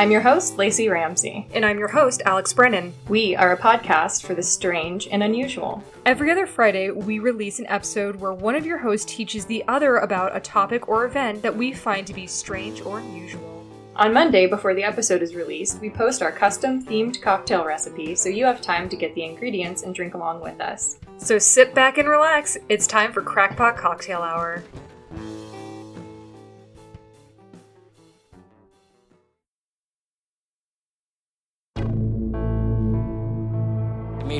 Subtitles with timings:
[0.00, 1.46] I'm your host, Lacey Ramsey.
[1.52, 2.94] And I'm your host, Alex Brennan.
[3.10, 5.84] We are a podcast for the strange and unusual.
[6.06, 9.98] Every other Friday, we release an episode where one of your hosts teaches the other
[9.98, 13.62] about a topic or event that we find to be strange or unusual.
[13.94, 18.30] On Monday, before the episode is released, we post our custom themed cocktail recipe so
[18.30, 20.98] you have time to get the ingredients and drink along with us.
[21.18, 22.56] So sit back and relax.
[22.70, 24.62] It's time for Crackpot Cocktail Hour.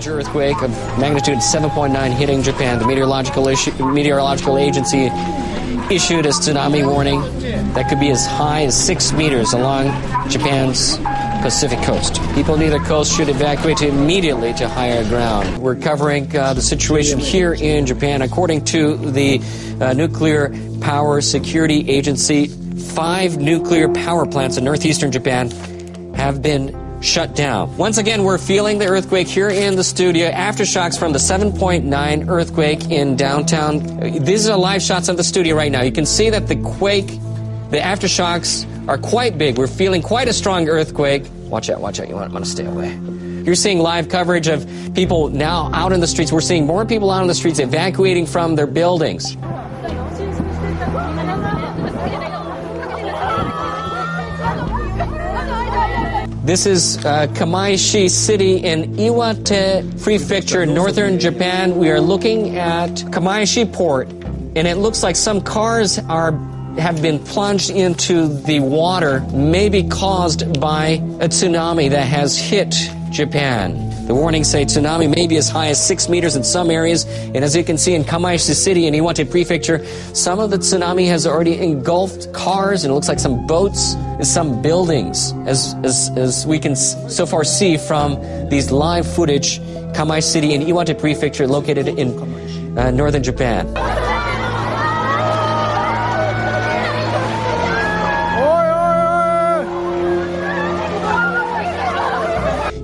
[0.01, 2.79] Major earthquake of magnitude 7.9 hitting Japan.
[2.79, 5.09] The meteorological issue, meteorological agency
[5.95, 7.21] issued a tsunami warning
[7.75, 9.89] that could be as high as six meters along
[10.31, 10.97] Japan's
[11.43, 12.19] Pacific coast.
[12.35, 15.59] People near the coast should evacuate immediately to higher ground.
[15.59, 18.23] We're covering uh, the situation here in Japan.
[18.23, 19.43] According to the
[19.83, 20.49] uh, Nuclear
[20.81, 25.51] Power Security Agency, five nuclear power plants in northeastern Japan
[26.15, 27.77] have been shut down.
[27.77, 30.31] Once again, we're feeling the earthquake here in the studio.
[30.31, 34.01] Aftershocks from the 7.9 earthquake in downtown.
[34.23, 35.83] These are live shots of the studio right now.
[35.83, 37.09] You can see that the quake,
[37.71, 39.59] the aftershocks are quite big.
[39.59, 41.25] We're feeling quite a strong earthquake.
[41.45, 42.09] Watch out, watch out.
[42.09, 42.99] You want, want to stay away.
[43.45, 46.31] You're seeing live coverage of people now out in the streets.
[46.31, 49.37] We're seeing more people out in the streets evacuating from their buildings.
[56.51, 61.77] This is uh, Kamaishi City in Iwate Prefecture, northern Japan.
[61.77, 66.33] We are looking at Kamaishi Port, and it looks like some cars are
[66.77, 72.75] have been plunged into the water, maybe caused by a tsunami that has hit
[73.11, 73.90] Japan.
[74.11, 77.45] The warnings say tsunami may be as high as six meters in some areas, and
[77.45, 81.29] as you can see in Kamaishi City in Iwate Prefecture, some of the tsunami has
[81.29, 86.45] already engulfed cars, and it looks like some boats and some buildings, as, as, as
[86.45, 89.61] we can so far see from these live footage.
[89.95, 92.09] Kamaishi City in Iwate Prefecture, located in
[92.77, 93.69] uh, northern Japan.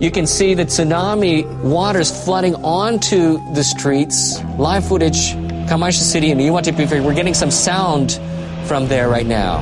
[0.06, 4.40] You can see the tsunami waters flooding onto the streets.
[4.56, 5.32] Live footage,
[5.66, 7.02] Kamaishi City in Iwate Prefecture.
[7.02, 8.20] We're getting some sound
[8.66, 9.58] from there right now.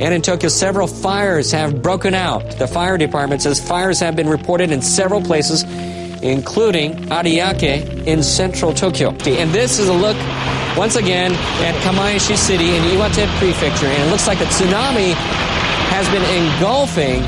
[0.00, 2.58] And in Tokyo, several fires have broken out.
[2.58, 5.62] The fire department says fires have been reported in several places,
[6.20, 9.10] including Ariake in central Tokyo.
[9.10, 10.16] And this is a look,
[10.76, 13.86] once again, at Kamaishi City in Iwate Prefecture.
[13.86, 15.14] And it looks like a tsunami
[15.94, 17.22] has been engulfing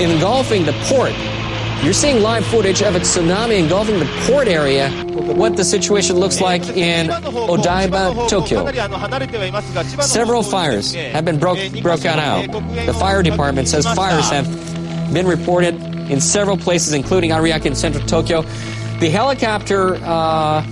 [0.00, 1.12] engulfing the port.
[1.84, 4.88] You're seeing live footage of a tsunami engulfing the port area.
[5.34, 8.70] What the situation looks like in Odaiba, Tokyo.
[10.02, 12.46] Several fires have been broke broken out.
[12.86, 14.46] The fire department says fires have
[15.12, 15.74] been reported
[16.08, 18.42] in several places, including Ariake in central Tokyo.
[19.00, 20.64] The helicopter uh,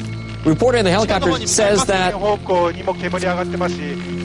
[0.44, 2.14] reporter in the helicopter says that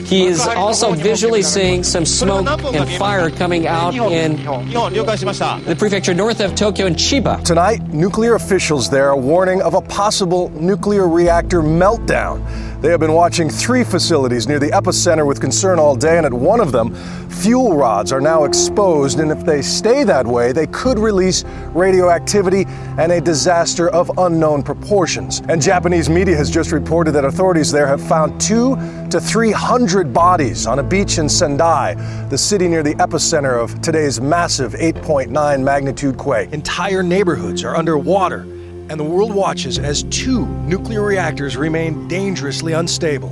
[0.06, 6.40] he is also visually seeing some smoke and fire coming out in the prefecture north
[6.40, 7.42] of Tokyo and Chiba.
[7.42, 12.40] Tonight, nuclear officials there are warning of a possible nuclear reactor meltdown.
[12.80, 16.32] They have been watching three facilities near the epicenter with concern all day, and at
[16.32, 16.94] one of them,
[17.30, 21.42] fuel rods are now exposed, and if they stay that way, they could release
[21.72, 22.66] radioactivity
[22.98, 25.40] and a disaster of unknown proportions.
[25.48, 28.76] And Japanese media has just reported that authorities there have found two
[29.10, 31.94] to 300 bodies on a beach in Sendai,
[32.28, 36.52] the city near the epicenter of today's massive 8.9 magnitude quake.
[36.52, 38.46] Entire neighborhoods are underwater
[38.88, 43.30] and the world watches as two nuclear reactors remain dangerously unstable.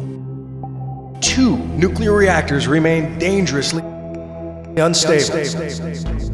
[1.21, 3.83] Two nuclear reactors remain dangerously
[4.77, 6.34] unstable.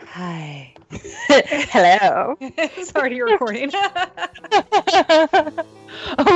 [0.00, 0.72] Hi.
[1.28, 2.36] Hello.
[2.40, 3.70] it's already recording.
[3.74, 3.94] oh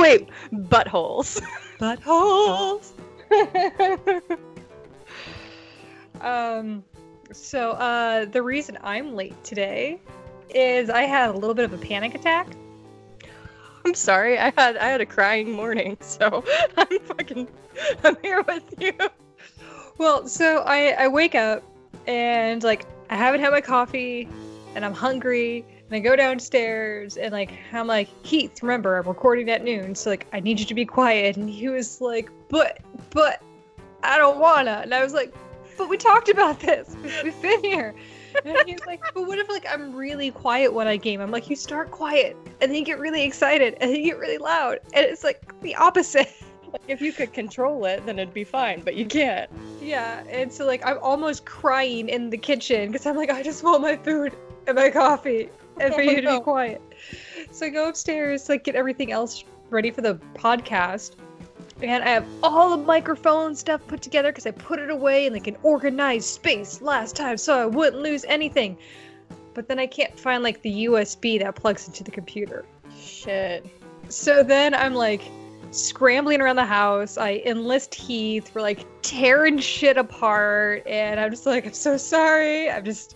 [0.01, 1.41] wait, buttholes.
[1.79, 2.91] Buttholes.
[6.21, 6.83] um,
[7.31, 9.99] so uh, the reason I'm late today
[10.49, 12.47] is I had a little bit of a panic attack.
[13.85, 14.37] I'm sorry.
[14.37, 16.43] I had I had a crying morning, so
[16.77, 17.47] I'm fucking
[18.03, 18.93] I'm here with you.
[19.97, 21.63] Well, so I I wake up
[22.05, 24.27] and like I haven't had my coffee
[24.75, 29.49] and I'm hungry and I go downstairs and like I'm like Heath, remember I'm recording
[29.49, 31.37] at noon, so like I need you to be quiet.
[31.37, 32.79] And he was like, but
[33.11, 33.41] but
[34.03, 34.81] I don't wanna.
[34.83, 35.33] And I was like,
[35.77, 36.95] but we talked about this.
[37.23, 37.95] We've been here.
[38.45, 41.21] And he's like, but what if like I'm really quiet when I game?
[41.21, 44.19] I'm like, you start quiet and then you get really excited and then you get
[44.19, 44.79] really loud.
[44.93, 46.31] And it's like the opposite.
[46.81, 49.49] Like, if you could control it, then it'd be fine, but you can't.
[49.81, 53.63] Yeah, and so like I'm almost crying in the kitchen because I'm like, I just
[53.63, 54.35] want my food
[54.67, 56.39] and my coffee and for Oh, you to no.
[56.39, 56.81] be quiet.
[57.51, 61.15] So I go upstairs to like get everything else ready for the podcast.
[61.81, 65.33] And I have all the microphone stuff put together because I put it away in
[65.33, 68.77] like an organized space last time so I wouldn't lose anything.
[69.53, 72.65] But then I can't find like the USB that plugs into the computer.
[72.99, 73.65] Shit.
[74.09, 75.21] So then I'm like
[75.77, 77.17] scrambling around the house.
[77.17, 78.51] I enlist Heath.
[78.53, 80.85] We're like tearing shit apart.
[80.87, 82.69] And I'm just like, I'm so sorry.
[82.69, 83.15] I'm just,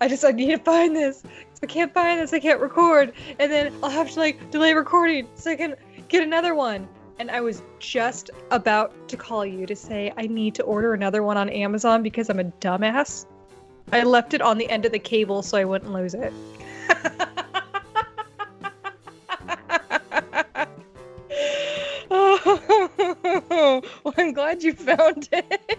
[0.00, 1.22] I just, I need to find this.
[1.62, 3.12] I can't find this, I can't record.
[3.38, 5.76] And then I'll have to like delay recording so I can
[6.08, 6.88] get another one.
[7.20, 11.22] And I was just about to call you to say I need to order another
[11.22, 13.26] one on Amazon because I'm a dumbass.
[13.92, 16.32] I left it on the end of the cable so I wouldn't lose it.
[23.50, 23.82] well,
[24.16, 25.78] I'm glad you found it.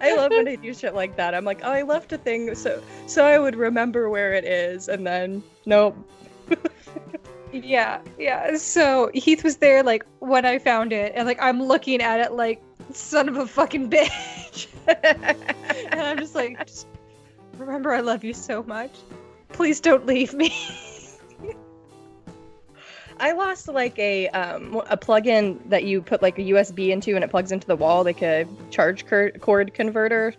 [0.00, 1.34] I love when I do shit like that.
[1.34, 4.88] I'm like, oh, I left a thing so so I would remember where it is,
[4.88, 5.96] and then nope.
[7.52, 8.56] Yeah, yeah.
[8.56, 12.32] So Heath was there like when I found it, and like I'm looking at it
[12.32, 12.62] like
[12.92, 16.86] son of a fucking bitch, and I'm just like, just
[17.56, 18.92] remember I love you so much.
[19.50, 20.54] Please don't leave me.
[23.20, 27.24] I lost like a um a plug-in that you put like a USB into and
[27.24, 30.34] it plugs into the wall like a charge cur- cord converter.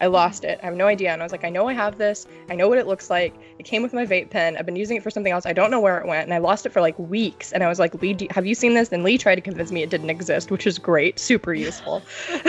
[0.00, 0.58] I lost it.
[0.62, 1.12] I have no idea.
[1.12, 2.26] And I was like, I know I have this.
[2.48, 3.34] I know what it looks like.
[3.58, 4.56] It came with my vape pen.
[4.56, 5.46] I've been using it for something else.
[5.46, 7.52] I don't know where it went, and I lost it for like weeks.
[7.52, 8.90] And I was like, Lee, have you seen this?
[8.90, 12.02] And Lee tried to convince me it didn't exist, which is great, super useful.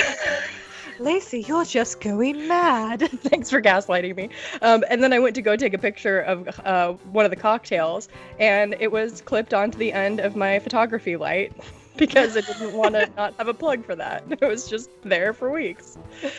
[1.00, 3.02] Lacey, you're just going mad.
[3.12, 4.30] Thanks for gaslighting me.
[4.62, 7.38] Um, and then I went to go take a picture of uh, one of the
[7.38, 8.08] cocktails,
[8.40, 11.54] and it was clipped onto the end of my photography light
[11.98, 14.24] because I didn't want to not have a plug for that.
[14.36, 15.98] It was just there for weeks.
[16.22, 16.34] but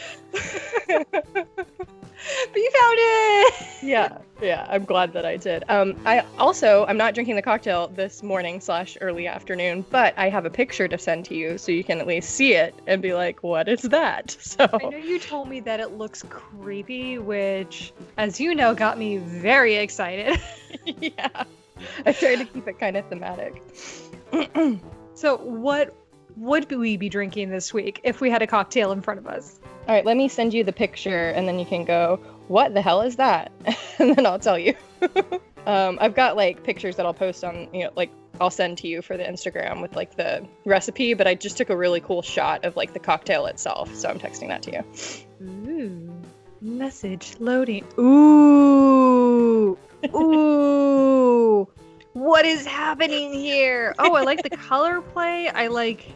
[2.54, 3.54] you found it.
[3.82, 4.66] yeah, yeah.
[4.68, 5.64] I'm glad that I did.
[5.68, 10.28] Um, I also I'm not drinking the cocktail this morning slash early afternoon, but I
[10.28, 13.00] have a picture to send to you so you can at least see it and
[13.00, 14.36] be like, what is that?
[14.40, 18.98] So I know you told me that it looks creepy, which, as you know, got
[18.98, 20.40] me very excited.
[20.84, 21.44] yeah,
[22.04, 23.62] I tried to keep it kind of thematic.
[25.16, 25.96] so, what
[26.36, 29.58] would we be drinking this week if we had a cocktail in front of us?
[29.88, 32.82] All right, let me send you the picture and then you can go, what the
[32.82, 33.50] hell is that?
[33.98, 34.74] and then I'll tell you.
[35.66, 38.10] um, I've got like pictures that I'll post on, you know, like
[38.42, 41.70] I'll send to you for the Instagram with like the recipe, but I just took
[41.70, 43.94] a really cool shot of like the cocktail itself.
[43.94, 44.84] So I'm texting that to you.
[45.46, 46.12] Ooh.
[46.60, 47.86] Message loading.
[47.98, 49.78] Ooh.
[50.14, 51.68] Ooh.
[52.16, 53.94] What is happening here?
[53.98, 55.50] Oh, I like the color play.
[55.50, 56.10] I like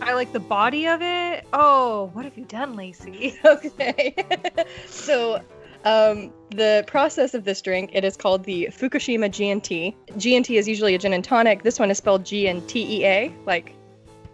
[0.00, 1.44] I like the body of it.
[1.52, 3.36] Oh, what have you done, Lacey?
[3.44, 4.14] okay.
[4.86, 5.42] so
[5.84, 9.96] um, the process of this drink, it is called the Fukushima G&T.
[10.16, 11.64] G&T is usually a gin and tonic.
[11.64, 13.74] This one is spelled G and T E A, like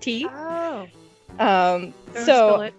[0.00, 0.26] tea.
[0.30, 0.86] Oh.
[1.38, 2.70] Um, Don't so.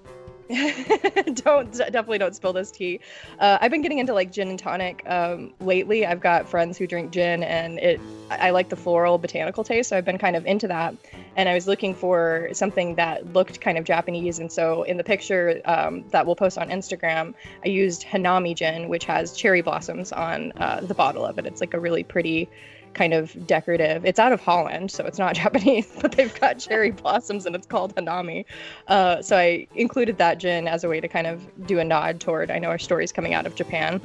[1.33, 2.99] don't definitely don't spill this tea.
[3.39, 6.05] Uh, I've been getting into like gin and tonic um, lately.
[6.05, 7.99] I've got friends who drink gin, and it
[8.29, 10.95] I like the floral botanical taste, so I've been kind of into that.
[11.35, 15.03] And I was looking for something that looked kind of Japanese, and so in the
[15.03, 17.33] picture um, that we'll post on Instagram,
[17.65, 21.45] I used Hanami gin, which has cherry blossoms on uh, the bottle of it.
[21.45, 22.49] It's like a really pretty
[22.97, 24.05] kind of decorative.
[24.05, 27.67] It's out of Holland, so it's not Japanese, but they've got cherry blossoms and it's
[27.67, 28.45] called Hanami.
[28.87, 32.19] Uh, so I included that gin as a way to kind of do a nod
[32.19, 34.01] toward I know our stories coming out of Japan.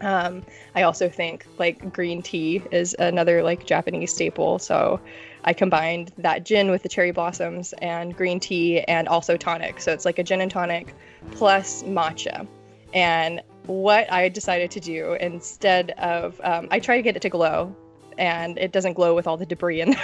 [0.00, 0.44] Um,
[0.76, 5.00] I also think like green tea is another like Japanese staple, so
[5.44, 9.80] I combined that gin with the cherry blossoms and green tea and also tonic.
[9.80, 10.94] So it's like a gin and tonic
[11.32, 12.46] plus matcha.
[12.94, 17.28] And what I decided to do instead of um, I try to get it to
[17.28, 17.74] glow,
[18.18, 20.00] and it doesn't glow with all the debris in there.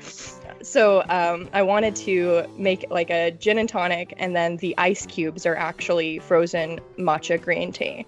[0.62, 5.06] so um, I wanted to make like a gin and tonic, and then the ice
[5.06, 8.06] cubes are actually frozen matcha green tea.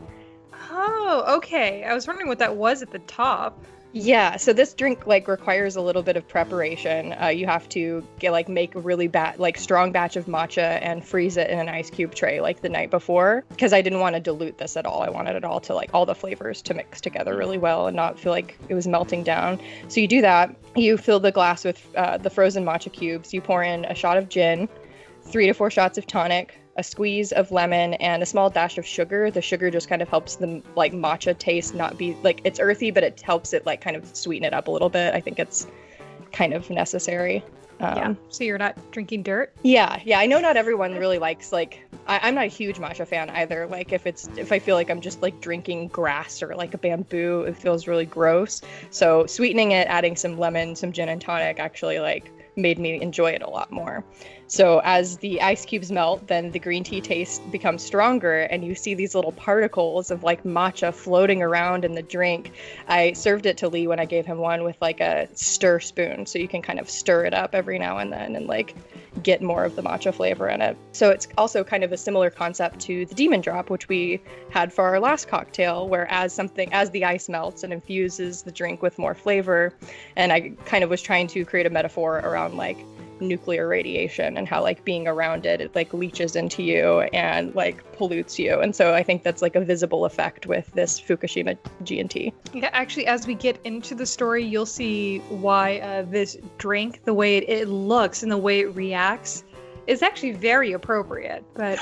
[0.71, 1.85] Oh, okay.
[1.85, 3.65] I was wondering what that was at the top.
[3.97, 7.13] Yeah, so this drink like requires a little bit of preparation.
[7.13, 10.81] Uh, you have to get like make a really bad like strong batch of matcha
[10.83, 14.01] and freeze it in an ice cube tray like the night before because I didn't
[14.01, 15.03] want to dilute this at all.
[15.03, 17.95] I wanted it all to like all the flavors to mix together really well and
[17.95, 19.61] not feel like it was melting down.
[19.87, 20.57] So you do that.
[20.75, 23.33] You fill the glass with uh, the frozen matcha cubes.
[23.33, 24.69] You pour in a shot of gin,
[25.23, 28.87] three to four shots of tonic, a squeeze of lemon, and a small dash of
[28.87, 29.31] sugar.
[29.31, 32.91] The sugar just kind of helps the like matcha taste not be like it's earthy,
[32.91, 35.15] but it helps it like kind of sweeten it up a little bit.
[35.15, 35.67] I think it's
[36.33, 37.45] kind of necessary.
[37.81, 38.15] Um, yeah.
[38.29, 39.53] So you're not drinking dirt?
[39.63, 40.19] Yeah, yeah.
[40.19, 43.67] I know not everyone really likes like I, am not a huge matcha fan either.
[43.67, 46.79] Like if it's if I feel like I'm just like drinking grass or like a
[46.79, 48.63] bamboo, it feels really gross.
[48.91, 53.31] So sweetening it, adding some lemon, some gin and tonic actually like made me enjoy
[53.33, 54.05] it a lot more.
[54.47, 58.75] So as the ice cubes melt, then the green tea taste becomes stronger, and you
[58.75, 62.53] see these little particles of like matcha floating around in the drink.
[62.87, 66.27] I served it to Lee when I gave him one with like a stir spoon,
[66.27, 68.75] so you can kind of stir it up every now and then and like
[69.23, 70.77] get more of the matcha flavor in it.
[70.93, 74.21] So it's also kind of a similar concept to the demon drop, which we
[74.51, 78.53] had for our last cocktail, where as something as the ice melts, and infuses the
[78.53, 79.73] drink with more flavor.
[80.17, 82.79] And I kind of was trying to create a metaphor around like
[83.29, 87.83] nuclear radiation and how like being around it it like leaches into you and like
[87.95, 88.59] pollutes you.
[88.61, 93.07] And so i think that's like a visible effect with this fukushima g&t yeah actually
[93.07, 97.49] as we get into the story you'll see why uh, this drink the way it,
[97.49, 99.45] it looks and the way it reacts
[99.87, 101.79] is actually very appropriate but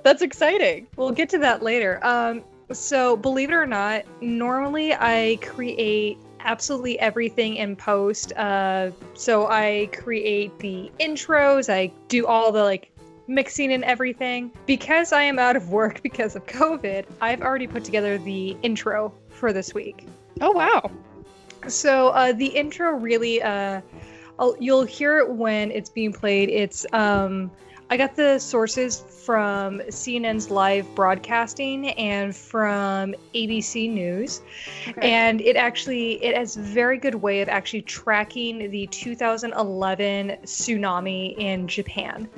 [0.02, 0.86] that's exciting.
[0.96, 2.04] we'll get to that later.
[2.04, 8.32] Um so believe it or not normally i create absolutely everything in post.
[8.32, 12.90] Uh, so I create the intros, I do all the like
[13.26, 14.52] mixing and everything.
[14.64, 19.12] Because I am out of work because of COVID, I've already put together the intro
[19.28, 20.06] for this week.
[20.40, 20.90] Oh wow.
[21.66, 23.80] So uh, the intro really uh,
[24.38, 26.48] I'll, you'll hear it when it's being played.
[26.48, 27.50] It's um,
[27.88, 34.42] I got the sources from CNN's live broadcasting and from ABC News.
[34.88, 35.08] Okay.
[35.08, 41.38] And it actually it has a very good way of actually tracking the 2011 tsunami
[41.38, 42.28] in Japan.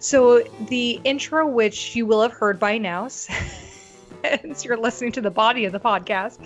[0.00, 5.30] So the intro which you will have heard by now since you're listening to the
[5.30, 6.38] body of the podcast.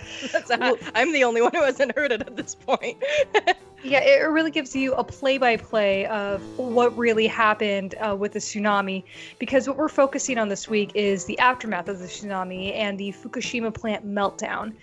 [0.95, 3.03] I'm the only one who hasn't heard it at this point.
[3.83, 8.33] Yeah, it really gives you a play by play of what really happened uh, with
[8.33, 9.05] the tsunami
[9.39, 13.13] because what we're focusing on this week is the aftermath of the tsunami and the
[13.13, 14.75] Fukushima plant meltdown.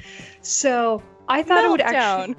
[0.41, 1.65] So I thought meltdown.
[1.65, 2.35] it would actually.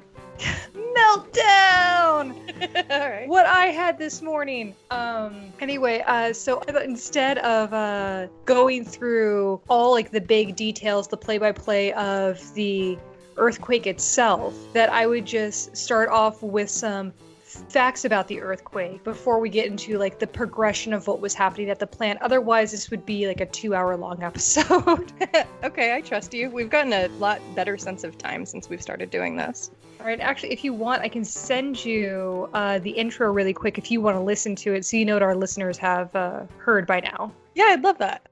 [0.95, 2.35] meltdown!
[2.89, 3.27] All right.
[3.27, 4.75] What I had this morning.
[4.91, 11.17] Um, anyway, uh, so instead of uh, going through all like the big details, the
[11.17, 12.97] play by play of the
[13.39, 17.13] earthquake itself, that I would just start off with some
[17.49, 21.69] facts about the earthquake before we get into like the progression of what was happening
[21.69, 22.21] at the plant.
[22.21, 25.11] Otherwise, this would be like a two hour long episode.
[25.63, 26.49] okay, I trust you.
[26.51, 29.71] We've gotten a lot better sense of time since we've started doing this.
[29.99, 33.77] All right, actually, if you want, I can send you uh, the intro really quick
[33.77, 36.43] if you want to listen to it so you know what our listeners have uh,
[36.57, 37.33] heard by now.
[37.55, 38.29] Yeah, I'd love that.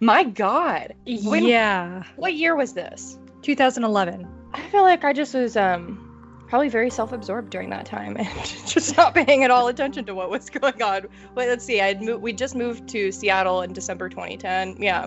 [0.00, 0.94] My God.
[1.06, 2.02] When, yeah.
[2.16, 3.18] What year was this?
[3.42, 4.28] 2011.
[4.54, 6.08] I feel like I just was um
[6.48, 8.28] probably very self-absorbed during that time and
[8.66, 11.06] just not paying at all attention to what was going on.
[11.34, 11.80] Wait, let's see.
[11.80, 12.22] I'd moved.
[12.22, 14.76] We just moved to Seattle in December 2010.
[14.78, 15.06] Yeah,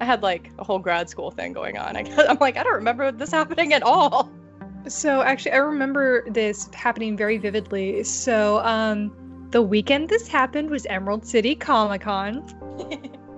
[0.00, 1.96] I had like a whole grad school thing going on.
[1.96, 4.30] I, I'm like, I don't remember this happening at all.
[4.88, 8.02] So actually, I remember this happening very vividly.
[8.02, 9.12] So um,
[9.50, 12.42] the weekend this happened was Emerald City Comic Con,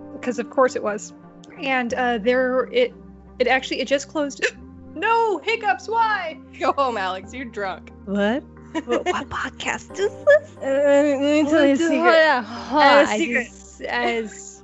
[0.14, 1.12] because of course it was,
[1.58, 2.94] and uh, there it
[3.38, 4.44] it actually it just closed.
[4.94, 5.88] no hiccups.
[5.88, 6.38] Why?
[6.58, 7.32] Go home, Alex.
[7.32, 7.90] You're drunk.
[8.04, 8.42] What?
[8.86, 10.56] what, what podcast is this?
[10.56, 11.98] Uh, let me tell you a secret.
[11.98, 13.46] Uh, a secret.
[13.46, 14.62] Just, as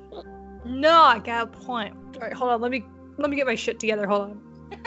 [0.65, 1.95] no, I got a point.
[2.15, 2.61] All right, hold on.
[2.61, 2.85] Let me
[3.17, 4.07] let me get my shit together.
[4.07, 4.41] Hold on.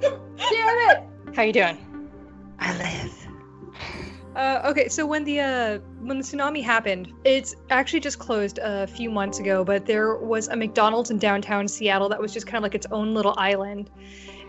[0.00, 1.02] Damn it!
[1.34, 1.78] How you doing?
[2.58, 3.15] I live.
[4.36, 8.86] Uh, okay, so when the uh, when the tsunami happened, it's actually just closed a
[8.86, 9.64] few months ago.
[9.64, 12.86] But there was a McDonald's in downtown Seattle that was just kind of like its
[12.90, 13.90] own little island,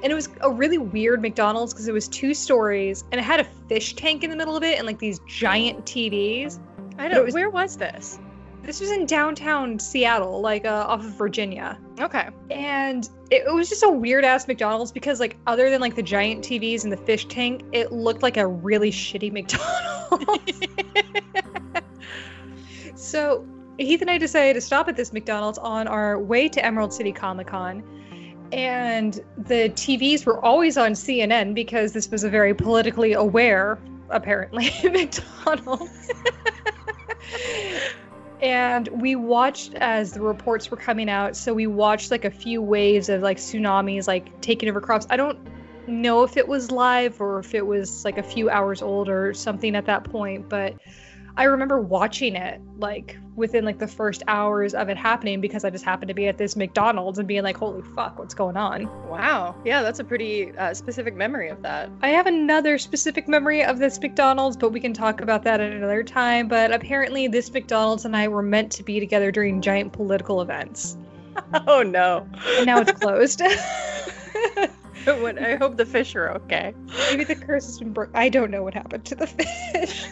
[0.04, 3.40] and it was a really weird McDonald's because it was two stories and it had
[3.40, 6.60] a fish tank in the middle of it and like these giant TVs.
[6.98, 7.24] I don't.
[7.24, 8.20] Was, where was this?
[8.68, 11.80] This was in downtown Seattle, like uh, off of Virginia.
[12.02, 12.28] Okay.
[12.52, 16.04] And it, it was just a weird ass McDonald's because, like, other than like the
[16.04, 20.60] giant TVs and the fish tank, it looked like a really shitty McDonald's.
[23.02, 23.48] so
[23.80, 27.14] Heath and I decided to stop at this McDonald's on our way to Emerald City
[27.14, 27.82] Comic Con.
[28.52, 34.72] And the TVs were always on CNN because this was a very politically aware, apparently,
[34.84, 36.12] McDonald's
[38.42, 41.36] and we watched as the reports were coming out.
[41.36, 45.08] So we watched like a few waves of like tsunamis like taking over crops.
[45.10, 45.40] I don't
[45.88, 49.34] know if it was live or if it was like a few hours old or
[49.34, 50.74] something at that point but
[51.38, 55.70] I remember watching it like within like the first hours of it happening because I
[55.70, 58.88] just happened to be at this McDonald's and being like, holy fuck, what's going on?
[59.08, 59.56] Wow.
[59.64, 61.92] Yeah, that's a pretty uh, specific memory of that.
[62.02, 65.72] I have another specific memory of this McDonald's, but we can talk about that at
[65.72, 66.48] another time.
[66.48, 70.98] But apparently, this McDonald's and I were meant to be together during giant political events.
[71.68, 72.28] Oh no.
[72.58, 73.44] And now it's closed.
[75.08, 76.74] I hope the fish are okay.
[77.10, 78.16] Maybe the curse has been broken.
[78.16, 80.08] I don't know what happened to the fish.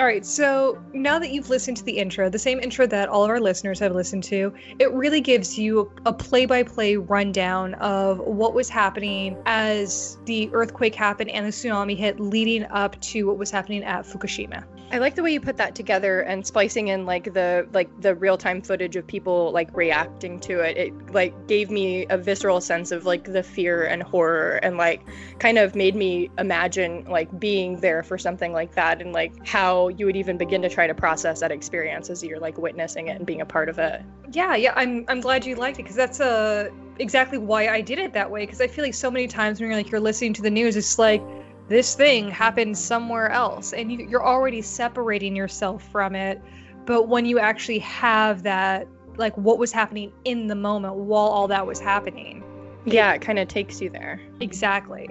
[0.00, 3.22] All right, so now that you've listened to the intro, the same intro that all
[3.22, 7.74] of our listeners have listened to, it really gives you a play by play rundown
[7.74, 13.24] of what was happening as the earthquake happened and the tsunami hit leading up to
[13.24, 14.64] what was happening at Fukushima.
[14.92, 18.14] I like the way you put that together and splicing in like the like the
[18.16, 20.76] real time footage of people like reacting to it.
[20.76, 25.02] It like gave me a visceral sense of like the fear and horror and like
[25.38, 29.88] kind of made me imagine like being there for something like that and like how
[29.88, 33.16] you would even begin to try to process that experience as you're like witnessing it
[33.16, 34.02] and being a part of it.
[34.32, 36.68] Yeah, yeah, I'm I'm glad you liked it because that's uh,
[36.98, 38.44] exactly why I did it that way.
[38.44, 40.76] Because I feel like so many times when you're like you're listening to the news,
[40.76, 41.22] it's like
[41.70, 46.42] this thing happened somewhere else, and you, you're already separating yourself from it.
[46.84, 51.46] But when you actually have that, like what was happening in the moment while all
[51.48, 52.42] that was happening,
[52.84, 54.20] Yeah, it kind of takes you there.
[54.40, 55.08] exactly.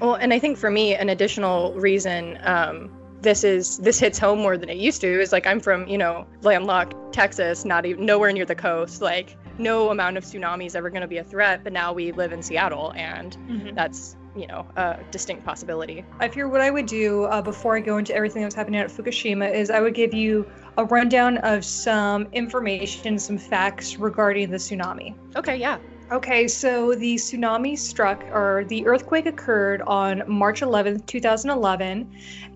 [0.00, 4.38] Well, and I think for me, an additional reason um, this is this hits home
[4.38, 8.06] more than it used to is like I'm from you know landlocked Texas, not even
[8.06, 9.02] nowhere near the coast.
[9.02, 12.12] Like no amount of tsunami is ever going to be a threat, but now we
[12.12, 13.36] live in Seattle, and
[13.74, 16.04] that's you know a distinct possibility.
[16.20, 18.80] I fear what I would do uh, before I go into everything that was happening
[18.80, 20.46] at Fukushima is I would give you
[20.76, 25.14] a rundown of some information, some facts regarding the tsunami.
[25.36, 25.78] Okay, yeah.
[26.10, 32.10] Okay, so the tsunami struck, or the earthquake occurred on March 11th, 2011,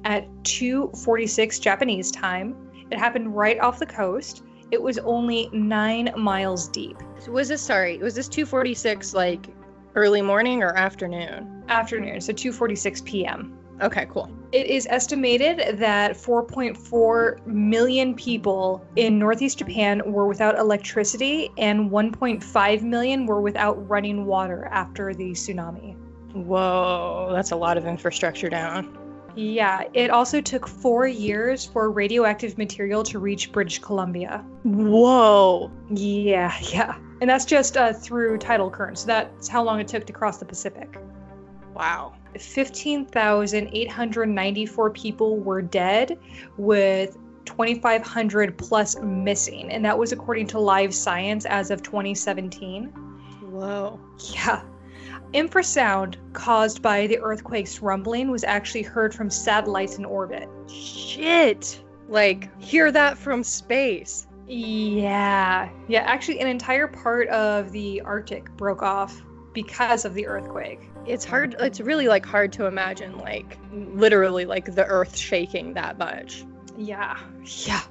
[0.05, 2.57] at 2:46 Japanese time.
[2.91, 4.45] It happened right off the coast.
[4.71, 6.97] It was only nine miles deep.
[7.19, 7.99] So was this sorry?
[7.99, 9.49] Was this 2:46 like
[9.95, 11.65] early morning or afternoon?
[11.69, 13.59] Afternoon, so 2:46 p.m.
[13.81, 14.31] Okay, cool.
[14.53, 22.83] It is estimated that 4.4 million people in northeast Japan were without electricity, and 1.5
[22.83, 25.97] million were without running water after the tsunami.
[26.33, 28.99] Whoa, that's a lot of infrastructure down.
[29.35, 34.45] Yeah, it also took four years for radioactive material to reach British Columbia.
[34.63, 35.71] Whoa.
[35.91, 36.97] Yeah, yeah.
[37.23, 39.03] And that's just uh, through tidal currents.
[39.03, 40.99] So that's how long it took to cross the Pacific.
[41.73, 42.15] Wow.
[42.37, 46.19] 15,894 people were dead,
[46.57, 49.71] with 2,500 plus missing.
[49.71, 52.87] And that was according to Live Science as of 2017.
[52.87, 54.01] Whoa.
[54.35, 54.65] Yeah.
[55.33, 60.49] Infrasound caused by the earthquake's rumbling was actually heard from satellites in orbit.
[60.69, 61.85] Shit.
[62.09, 64.27] Like, hear that from space.
[64.53, 65.71] Yeah.
[65.89, 69.23] Yeah, actually, an entire part of the Arctic broke off
[69.55, 70.91] because of the earthquake.
[71.07, 75.99] It's hard, it's really like hard to imagine, like, literally, like the earth shaking that
[75.99, 76.45] much.
[76.77, 77.19] Yeah.
[77.67, 77.83] Yeah.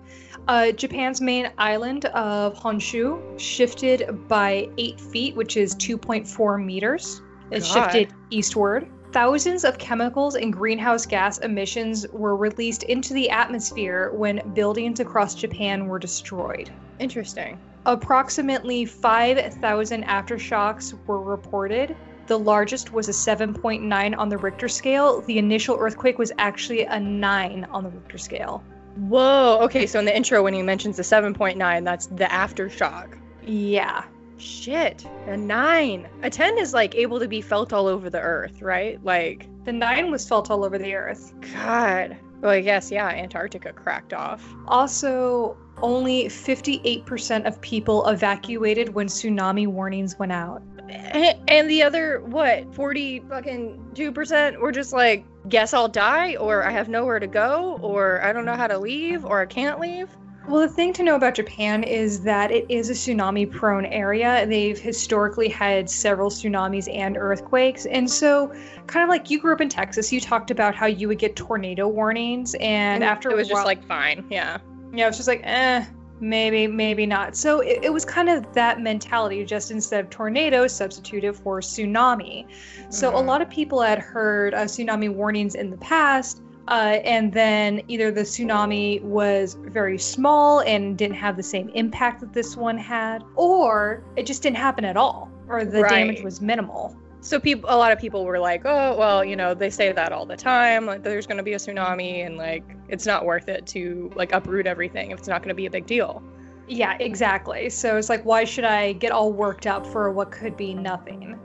[0.47, 7.21] Uh, Japan's main island of Honshu shifted by 8 feet, which is 2.4 meters.
[7.51, 7.91] It God.
[7.91, 8.89] shifted eastward.
[9.11, 15.35] Thousands of chemicals and greenhouse gas emissions were released into the atmosphere when buildings across
[15.35, 16.71] Japan were destroyed.
[16.99, 17.59] Interesting.
[17.85, 21.93] Approximately 5,000 aftershocks were reported.
[22.27, 25.19] The largest was a 7.9 on the Richter scale.
[25.21, 28.63] The initial earthquake was actually a 9 on the Richter scale.
[28.95, 29.59] Whoa.
[29.63, 33.17] Okay, so in the intro, when he mentions the 7.9, that's the aftershock.
[33.45, 34.03] Yeah.
[34.41, 35.05] Shit.
[35.27, 36.09] A 9.
[36.23, 39.03] A 10 is like able to be felt all over the earth, right?
[39.03, 41.33] Like, The 9 was felt all over the earth.
[41.53, 42.17] God.
[42.41, 44.43] Well, I guess, yeah, Antarctica cracked off.
[44.67, 50.63] Also, only 58% of people evacuated when tsunami warnings went out.
[50.89, 56.71] And the other, what, 40 fucking 2% were just like, guess I'll die, or I
[56.71, 60.09] have nowhere to go, or I don't know how to leave, or I can't leave.
[60.47, 64.45] Well, the thing to know about Japan is that it is a tsunami prone area.
[64.47, 67.85] They've historically had several tsunamis and earthquakes.
[67.85, 68.51] And so,
[68.87, 71.35] kind of like you grew up in Texas, you talked about how you would get
[71.35, 72.55] tornado warnings.
[72.59, 74.57] And, after it was a just while- like, fine, yeah.
[74.93, 75.85] yeah, it was just like, eh,
[76.19, 77.35] maybe, maybe not.
[77.35, 82.45] So it, it was kind of that mentality, just instead of tornado, substituted for tsunami.
[82.89, 83.25] So a Mhm.
[83.27, 86.41] lot of people had heard uh, tsunami warnings in the past.
[86.71, 92.21] Uh, and then either the tsunami was very small and didn't have the same impact
[92.21, 96.39] that this one had, or it just didn't happen at all, or the damage was
[96.39, 96.95] minimal.
[97.19, 100.13] So people, a lot of people were like, "Oh, well, you know, they say that
[100.13, 100.85] all the time.
[100.85, 104.31] Like, there's going to be a tsunami, and like, it's not worth it to like
[104.31, 106.23] uproot everything if it's not going to be a big deal."
[106.69, 107.69] Yeah, exactly.
[107.69, 111.37] So it's like, why should I get all worked up for what could be nothing?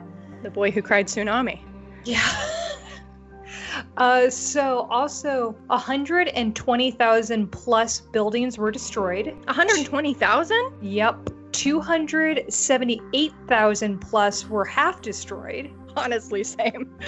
[0.45, 1.59] The boy who cried tsunami.
[2.05, 2.63] Yeah.
[3.97, 9.35] uh, so also, 120,000 plus buildings were destroyed.
[9.47, 10.73] 120,000?
[10.83, 11.31] Yep.
[11.53, 15.71] 278,000 plus were half destroyed.
[15.97, 16.99] Honestly, same.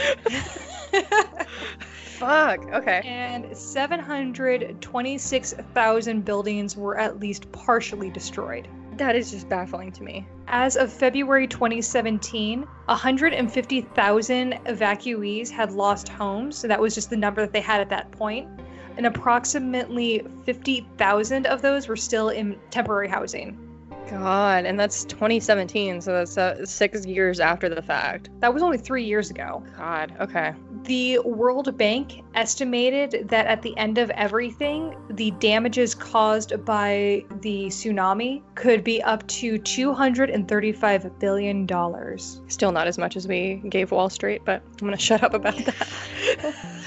[2.19, 2.65] Fuck.
[2.73, 3.03] Okay.
[3.05, 8.67] And 726,000 buildings were at least partially destroyed.
[8.99, 10.27] That is just baffling to me.
[10.49, 16.57] As of February 2017, 150,000 evacuees had lost homes.
[16.57, 18.49] So that was just the number that they had at that point.
[18.97, 23.57] And approximately 50,000 of those were still in temporary housing.
[24.11, 28.31] God, and that's 2017, so that's uh, six years after the fact.
[28.41, 29.63] That was only three years ago.
[29.77, 30.55] God, okay.
[30.89, 37.67] The World Bank estimated that at the end of everything, the damages caused by the
[37.67, 42.49] tsunami could be up to $235 billion.
[42.49, 45.35] Still not as much as we gave Wall Street, but I'm going to shut up
[45.35, 46.57] about that.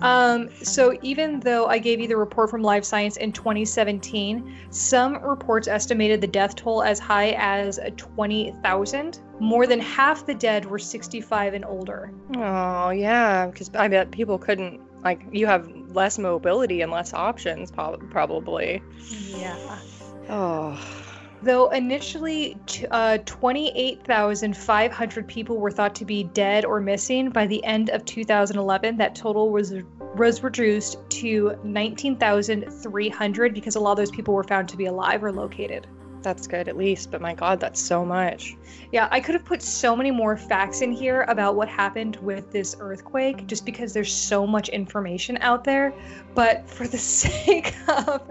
[0.00, 5.22] Um, so even though I gave you the report from Live Science in 2017, some
[5.22, 9.20] reports estimated the death toll as high as 20,000.
[9.40, 12.12] More than half the dead were 65 and older.
[12.36, 17.70] Oh, yeah, because I bet people couldn't, like, you have less mobility and less options,
[17.70, 18.82] probably.
[19.36, 19.78] Yeah.
[20.28, 20.97] Oh.
[21.42, 22.56] Though initially
[22.90, 28.96] uh, 28,500 people were thought to be dead or missing, by the end of 2011,
[28.96, 29.72] that total was
[30.16, 35.22] was reduced to 19,300 because a lot of those people were found to be alive
[35.22, 35.86] or located.
[36.22, 38.56] That's good at least, but my god, that's so much.
[38.92, 42.50] Yeah, I could have put so many more facts in here about what happened with
[42.50, 45.94] this earthquake just because there's so much information out there.
[46.34, 48.22] But for the sake of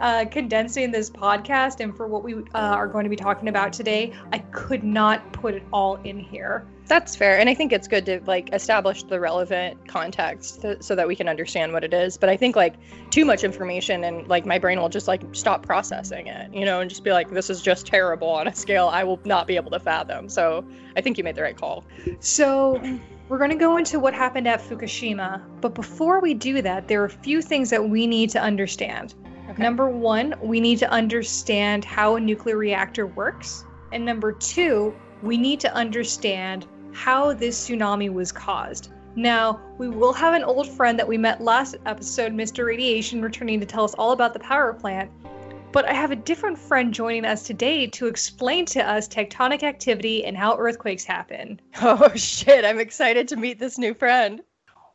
[0.00, 3.72] uh, condensing this podcast and for what we uh, are going to be talking about
[3.72, 6.66] today, I could not put it all in here.
[6.92, 10.94] That's fair, and I think it's good to like establish the relevant context th- so
[10.94, 12.18] that we can understand what it is.
[12.18, 12.74] But I think like
[13.08, 16.80] too much information and like my brain will just like stop processing it, you know,
[16.80, 19.56] and just be like, this is just terrible on a scale I will not be
[19.56, 20.28] able to fathom.
[20.28, 21.82] So I think you made the right call.
[22.20, 22.78] So,
[23.30, 27.00] we're going to go into what happened at Fukushima, but before we do that, there
[27.00, 29.14] are a few things that we need to understand.
[29.48, 29.62] Okay.
[29.62, 33.64] Number one, we need to understand how a nuclear reactor works.
[33.92, 38.92] And number two, we need to understand how this tsunami was caused.
[39.14, 42.64] Now, we will have an old friend that we met last episode, Mr.
[42.64, 45.10] Radiation, returning to tell us all about the power plant.
[45.70, 50.24] But I have a different friend joining us today to explain to us tectonic activity
[50.24, 51.60] and how earthquakes happen.
[51.82, 54.42] Oh shit, I'm excited to meet this new friend.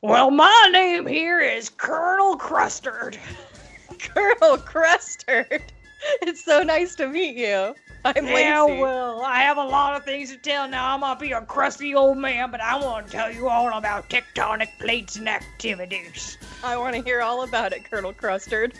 [0.01, 3.17] Well, my name here is Colonel Crustard.
[3.99, 5.61] Colonel Crustard.
[6.21, 7.75] It's so nice to meet you.
[8.05, 8.81] I'm Yeah, Lacey.
[8.81, 10.93] well, I have a lot of things to tell now.
[10.93, 14.09] I might be a crusty old man, but I want to tell you all about
[14.09, 16.37] tectonic plates and activities.
[16.63, 18.73] I want to hear all about it, Colonel Crustard.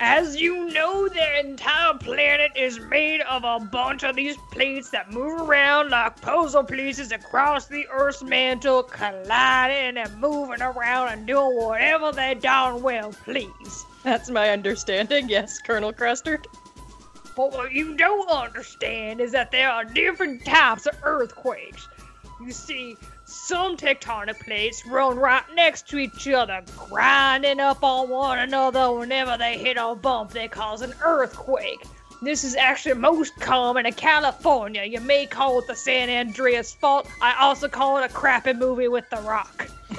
[0.00, 5.12] As you know, the entire planet is made of a bunch of these plates that
[5.12, 11.56] move around like puzzle pieces across the Earth's mantle, colliding and moving around and doing
[11.56, 13.84] whatever they darn well please.
[14.02, 15.28] That's my understanding.
[15.28, 16.46] Yes, Colonel Crustard.
[17.36, 21.88] But what you don't understand is that there are different types of earthquakes.
[22.44, 22.96] You see,
[23.32, 29.38] some tectonic plates run right next to each other, grinding up on one another whenever
[29.38, 31.82] they hit a bump they cause an earthquake.
[32.20, 34.84] This is actually most common in California.
[34.84, 37.08] You may call it the San Andreas fault.
[37.20, 39.68] I also call it a crappy movie with The Rock.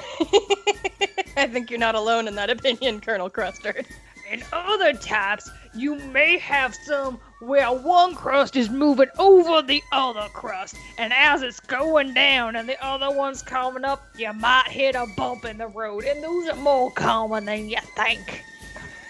[1.36, 3.84] I think you're not alone in that opinion, Colonel Crustard.
[4.30, 10.28] In other types, you may have some where one crust is moving over the other
[10.32, 14.94] crust, and as it's going down and the other one's coming up, you might hit
[14.94, 18.42] a bump in the road, and those are more common than you think.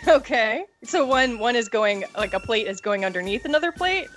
[0.06, 0.64] Okay.
[0.82, 4.08] So one one is going like a plate is going underneath another plate.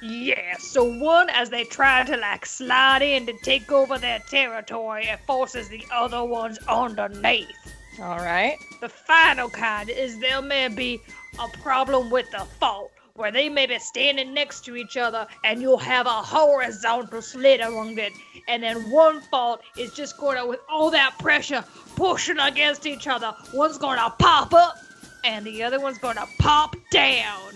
[0.00, 5.06] Yeah, so one, as they try to like slide in to take over their territory,
[5.06, 7.74] it forces the other ones underneath.
[8.00, 8.58] All right.
[8.80, 11.00] The final kind is there may be
[11.38, 15.60] a problem with the fault, where they may be standing next to each other and
[15.62, 18.12] you'll have a horizontal slit along it,
[18.48, 23.32] and then one fault is just gonna, with all that pressure pushing against each other,
[23.52, 24.76] one's gonna pop up
[25.22, 27.52] and the other one's gonna pop down.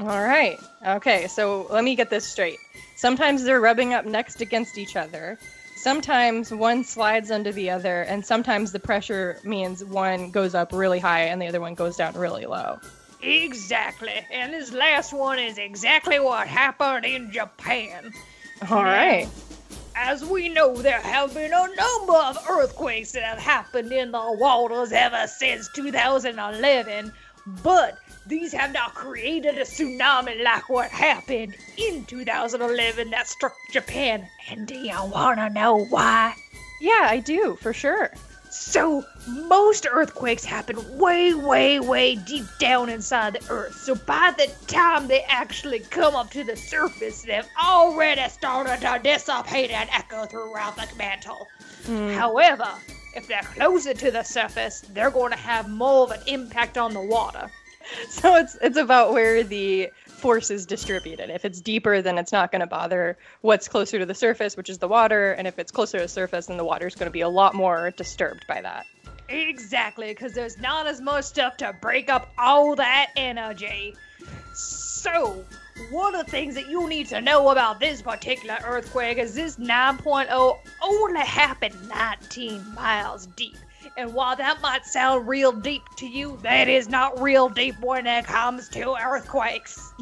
[0.00, 0.58] All right.
[0.86, 1.28] Okay.
[1.28, 2.58] So let me get this straight.
[2.96, 5.38] Sometimes they're rubbing up next against each other.
[5.76, 10.98] Sometimes one slides under the other, and sometimes the pressure means one goes up really
[10.98, 12.80] high and the other one goes down really low.
[13.22, 14.26] Exactly.
[14.30, 18.12] And this last one is exactly what happened in Japan.
[18.70, 19.28] All right.
[19.94, 24.36] As we know, there have been a number of earthquakes that have happened in the
[24.38, 27.12] waters ever since 2011,
[27.62, 34.28] but these have now created a tsunami like what happened in 2011 that struck Japan.
[34.50, 36.34] And do you wanna know why?
[36.80, 38.10] Yeah, I do, for sure.
[38.50, 43.74] So, most earthquakes happen way, way, way deep down inside the earth.
[43.74, 49.00] So, by the time they actually come up to the surface, they've already started to
[49.02, 51.48] dissipate and echo throughout the mantle.
[51.84, 52.08] Hmm.
[52.10, 52.68] However,
[53.14, 56.94] if they're closer to the surface, they're going to have more of an impact on
[56.94, 57.50] the water.
[58.10, 61.30] So it's it's about where the force is distributed.
[61.30, 64.70] If it's deeper, then it's not going to bother what's closer to the surface, which
[64.70, 67.06] is the water, and if it's closer to the surface, then the water is going
[67.06, 68.86] to be a lot more disturbed by that.
[69.28, 73.94] Exactly, because there's not as much stuff to break up all that energy.
[74.54, 75.44] So,
[75.90, 79.56] one of the things that you need to know about this particular earthquake is this
[79.56, 83.56] 9.0 only happened 19 miles deep.
[83.96, 88.06] And while that might sound real deep to you, that is not real deep when
[88.06, 89.92] it comes to earthquakes.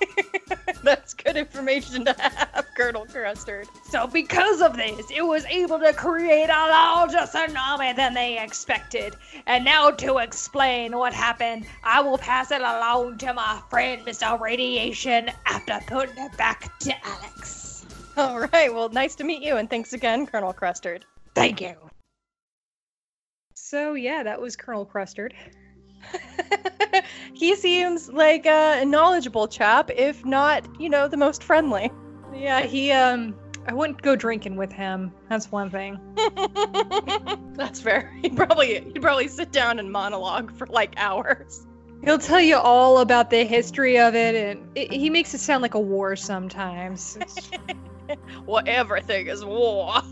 [0.82, 3.66] That's good information to have, Colonel Crustard.
[3.84, 9.16] So, because of this, it was able to create a larger tsunami than they expected.
[9.46, 14.38] And now, to explain what happened, I will pass it along to my friend, Mr.
[14.38, 17.86] Radiation, after putting it back to Alex.
[18.16, 21.02] All right, well, nice to meet you, and thanks again, Colonel Crustard.
[21.34, 21.89] Thank you.
[23.70, 25.30] So yeah, that was Colonel Crustard.
[27.34, 31.88] he seems like a knowledgeable chap, if not, you know, the most friendly.
[32.34, 33.32] Yeah, he um
[33.68, 35.12] I wouldn't go drinking with him.
[35.28, 36.00] That's one thing.
[37.54, 38.12] That's fair.
[38.22, 41.64] He'd probably he'd probably sit down and monologue for like hours.
[42.02, 45.62] He'll tell you all about the history of it and it, he makes it sound
[45.62, 47.16] like a war sometimes.
[48.44, 50.02] Well, everything is war.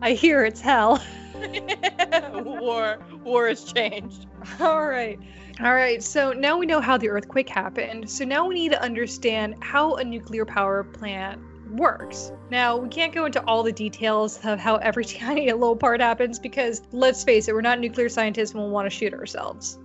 [0.00, 1.02] I hear it's hell.
[2.44, 4.26] war war has changed.
[4.60, 5.18] All right.
[5.60, 6.02] All right.
[6.02, 8.10] So now we know how the earthquake happened.
[8.10, 12.32] So now we need to understand how a nuclear power plant works.
[12.50, 16.38] Now, we can't go into all the details of how every tiny little part happens
[16.38, 19.78] because let's face it, we're not nuclear scientists and we'll want to shoot ourselves.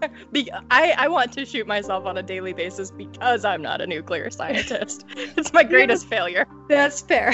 [0.32, 3.86] Be- I, I want to shoot myself on a daily basis because I'm not a
[3.86, 5.04] nuclear scientist.
[5.16, 6.46] it's my greatest failure.
[6.68, 7.32] That's fair.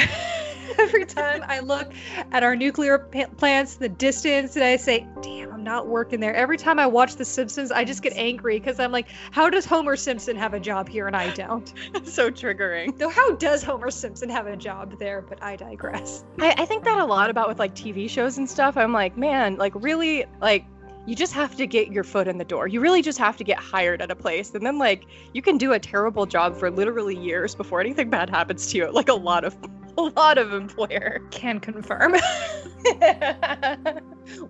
[0.78, 1.92] every time I look
[2.32, 6.34] at our nuclear pa- plants, the distance, and I say, damn, I'm not working there.
[6.34, 9.64] Every time I watch The Simpsons, I just get angry because I'm like, how does
[9.64, 11.72] Homer Simpson have a job here and I don't?
[12.04, 12.96] so triggering.
[12.98, 15.22] Though, how does Homer Simpson have a job there?
[15.22, 16.24] But I digress.
[16.38, 18.76] I, I think that a lot about with like TV shows and stuff.
[18.76, 20.66] I'm like, man, like really, like
[21.06, 22.66] you just have to get your foot in the door.
[22.66, 25.56] You really just have to get hired at a place, and then like you can
[25.56, 28.90] do a terrible job for literally years before anything bad happens to you.
[28.90, 29.56] Like a lot of,
[29.98, 31.20] a lot of employer.
[31.30, 32.12] Can confirm.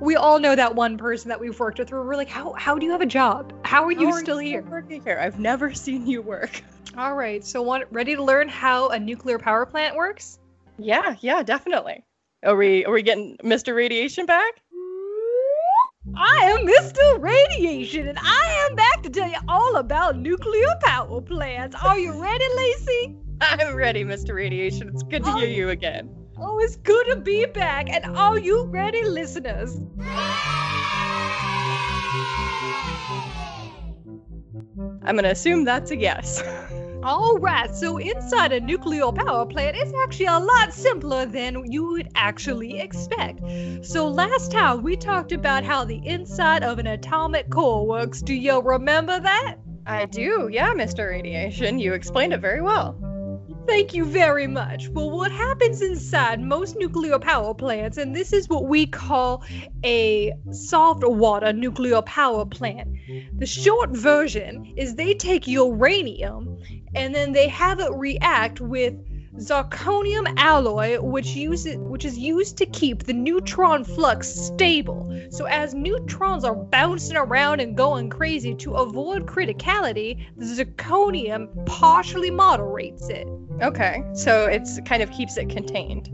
[0.01, 2.79] we all know that one person that we've worked with where we're like, how, how
[2.79, 3.53] do you have a job?
[3.65, 4.63] How are you How are still here?
[4.63, 5.19] Working here.
[5.21, 6.63] I've never seen you work.
[6.97, 7.45] All right.
[7.45, 10.39] So, want, ready to learn how a nuclear power plant works?
[10.79, 12.05] Yeah, yeah, definitely.
[12.45, 13.75] Are we are we getting Mr.
[13.75, 14.61] Radiation back?
[16.15, 17.21] I am Mr.
[17.21, 21.75] Radiation, and I am back to tell you all about nuclear power plants.
[21.83, 23.17] Are you ready, Lacey?
[23.41, 24.35] I'm ready, Mr.
[24.35, 24.91] Radiation.
[24.91, 26.15] It's good to hear you again.
[26.39, 27.89] Oh, it's good to be back.
[27.91, 29.81] And are you ready, listeners?
[35.03, 36.43] I'm gonna assume that's a yes.
[37.03, 41.87] All right, so inside a nuclear power plant, it's actually a lot simpler than you
[41.93, 43.41] would actually expect.
[43.83, 48.23] So, last time we talked about how the inside of an atomic core works.
[48.23, 49.57] Do you remember that?
[49.87, 51.11] I do, yeah, Mr.
[51.11, 51.79] Radiation.
[51.79, 52.99] You explained it very well.
[53.67, 54.89] Thank you very much.
[54.91, 59.45] Well, what happens inside most nuclear power plants, and this is what we call
[59.85, 62.89] a soft water nuclear power plant.
[63.39, 66.59] The short version is they take uranium
[66.95, 68.95] and then they have it react with
[69.39, 75.03] zirconium alloy which uses which is used to keep the neutron flux stable.
[75.31, 82.31] So as neutrons are bouncing around and going crazy to avoid criticality, the zirconium partially
[82.31, 83.29] moderates it.
[83.63, 86.09] Okay, so it's kind of keeps it contained.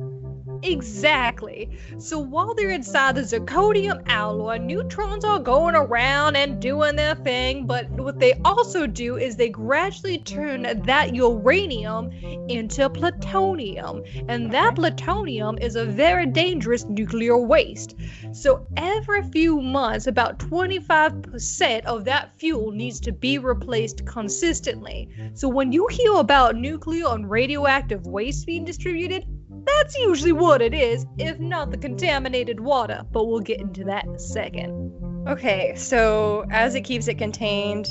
[0.63, 1.69] Exactly.
[1.99, 7.67] So while they're inside the zirconium alloy, neutrons are going around and doing their thing,
[7.67, 12.11] but what they also do is they gradually turn that uranium
[12.49, 14.03] into plutonium.
[14.29, 17.97] And that plutonium is a very dangerous nuclear waste.
[18.33, 25.09] So every few months, about 25% of that fuel needs to be replaced consistently.
[25.35, 29.27] So when you hear about nuclear and radioactive waste being distributed,
[29.67, 34.05] that's usually what it is, if not the contaminated water, but we'll get into that
[34.05, 34.93] in a second.
[35.29, 37.87] Okay, so as it keeps it contained,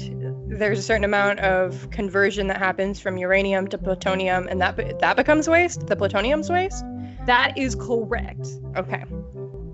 [0.47, 4.91] there's a certain amount of conversion that happens from uranium to plutonium, and that be-
[4.99, 5.87] that becomes waste.
[5.87, 6.83] The plutonium's waste.
[7.25, 8.47] That is correct.
[8.75, 9.05] Okay.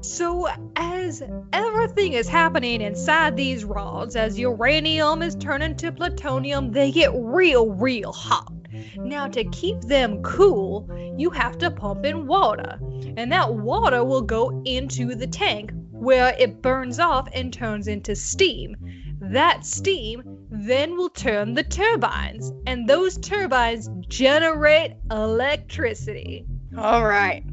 [0.02, 6.92] So, as everything is happening inside these rods, as uranium is turning to plutonium, they
[6.92, 8.54] get real, real hot.
[8.98, 12.80] Now, to keep them cool, you have to pump in water,
[13.18, 18.16] and that water will go into the tank where it burns off and turns into
[18.16, 18.76] steam.
[19.20, 26.46] That steam then will turn the turbines, and those turbines generate electricity.
[26.78, 27.44] All right.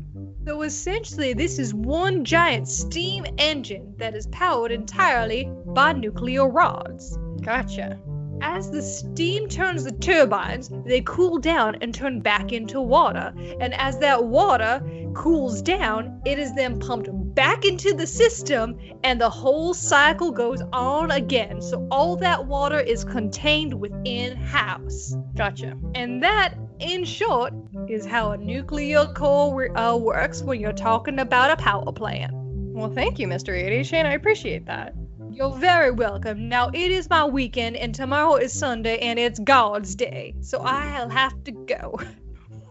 [0.46, 7.18] So essentially, this is one giant steam engine that is powered entirely by nuclear rods.
[7.40, 7.98] Gotcha.
[8.40, 13.32] As the steam turns the turbines, they cool down and turn back into water.
[13.60, 14.82] And as that water
[15.14, 20.62] cools down, it is then pumped back into the system, and the whole cycle goes
[20.72, 21.60] on again.
[21.60, 25.14] So all that water is contained within house.
[25.34, 25.76] Gotcha.
[25.94, 27.52] And that, in short,
[27.88, 32.32] is how a nuclear core uh, works when you're talking about a power plant.
[32.34, 33.48] Well, thank you, Mr.
[33.48, 34.04] Radiation.
[34.04, 34.94] I appreciate that.
[35.34, 36.48] You're very welcome.
[36.48, 41.08] Now, it is my weekend, and tomorrow is Sunday, and it's God's Day, so I'll
[41.08, 41.98] have to go.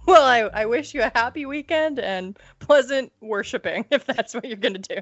[0.06, 4.58] Well, I, I wish you a happy weekend and pleasant worshiping if that's what you're
[4.58, 5.02] going to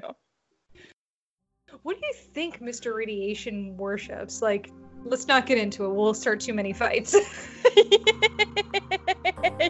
[1.82, 2.94] What do you think Mr.
[2.94, 4.40] Radiation worships?
[4.40, 4.70] Like,
[5.04, 5.88] let's not get into it.
[5.92, 7.16] We'll start too many fights.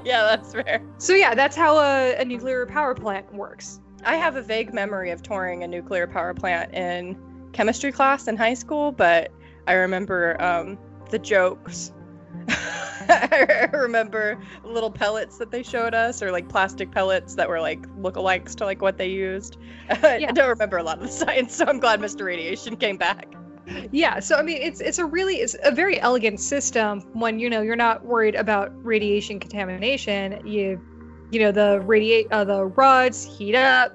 [0.05, 0.83] yeah, that's fair.
[0.98, 3.81] so, yeah, that's how a, a nuclear power plant works.
[4.05, 7.16] I have a vague memory of touring a nuclear power plant in
[7.52, 9.30] chemistry class in high school, but
[9.66, 10.78] I remember um,
[11.10, 11.92] the jokes.
[12.48, 17.82] I remember little pellets that they showed us, or like plastic pellets that were like
[17.96, 19.58] lookalikes to like what they used.
[19.90, 22.24] I don't remember a lot of the science, so I'm glad Mr.
[22.24, 23.34] Radiation came back.
[23.92, 27.48] Yeah, so I mean, it's it's a really it's a very elegant system when you
[27.48, 30.46] know you're not worried about radiation contamination.
[30.46, 30.80] You,
[31.30, 33.92] you know, the radiate uh, the rods heat up.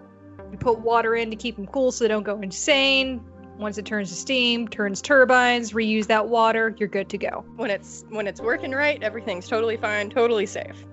[0.52, 3.22] You put water in to keep them cool so they don't go insane.
[3.58, 7.44] Once it turns to steam, turns turbines, reuse that water, you're good to go.
[7.56, 10.86] When it's when it's working right, everything's totally fine, totally safe.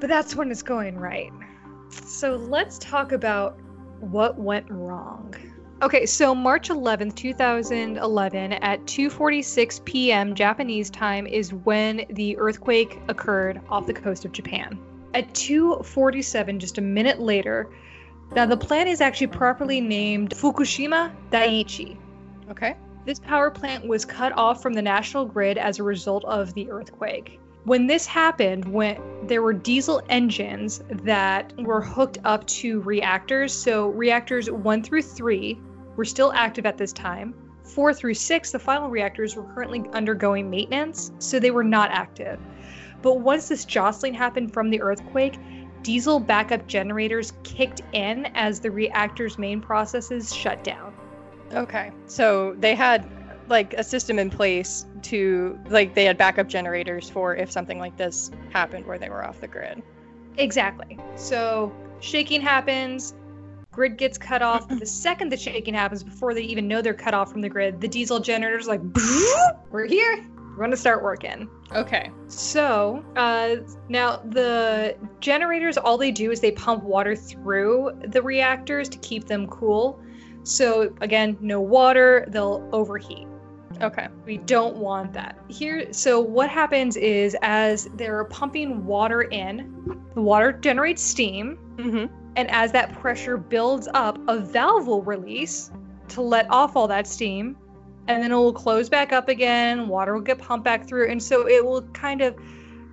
[0.00, 1.32] But that's when it's going right.
[1.90, 3.58] So let's talk about
[4.00, 5.34] what went wrong.
[5.82, 10.34] Okay, so March 11th, 2011 at 2:46 p.m.
[10.34, 14.78] Japanese time is when the earthquake occurred off the coast of Japan.
[15.12, 17.68] At 2:47 just a minute later,
[18.34, 21.98] now the plant is actually properly named Fukushima Daiichi.
[22.50, 22.76] Okay.
[23.04, 26.70] This power plant was cut off from the national grid as a result of the
[26.70, 27.38] earthquake.
[27.64, 33.88] When this happened, when there were diesel engines that were hooked up to reactors, so
[33.88, 35.58] reactors 1 through 3
[35.96, 37.34] were still active at this time.
[37.64, 42.38] 4 through 6, the final reactors were currently undergoing maintenance, so they were not active.
[43.02, 45.38] But once this jostling happened from the earthquake,
[45.82, 50.95] diesel backup generators kicked in as the reactor's main processes shut down.
[51.52, 51.90] Okay.
[52.06, 53.08] So they had
[53.48, 57.96] like a system in place to like they had backup generators for if something like
[57.96, 59.82] this happened where they were off the grid.
[60.36, 60.98] Exactly.
[61.14, 63.14] So shaking happens,
[63.70, 64.68] grid gets cut off.
[64.78, 67.80] The second the shaking happens, before they even know they're cut off from the grid,
[67.80, 68.80] the diesel generators like,
[69.70, 70.24] we're here.
[70.56, 71.50] We're gonna start working.
[71.72, 72.10] Okay.
[72.28, 73.56] So uh,
[73.90, 79.26] now the generators, all they do is they pump water through the reactors to keep
[79.26, 80.00] them cool.
[80.46, 83.26] So again, no water, they'll overheat.
[83.82, 84.06] Okay.
[84.24, 85.36] We don't want that.
[85.48, 92.08] Here, so what happens is as they're pumping water in, the water generates steam, Mhm.
[92.36, 95.72] and as that pressure builds up, a valve will release
[96.08, 97.56] to let off all that steam,
[98.06, 101.20] and then it will close back up again, water will get pumped back through, and
[101.20, 102.36] so it will kind of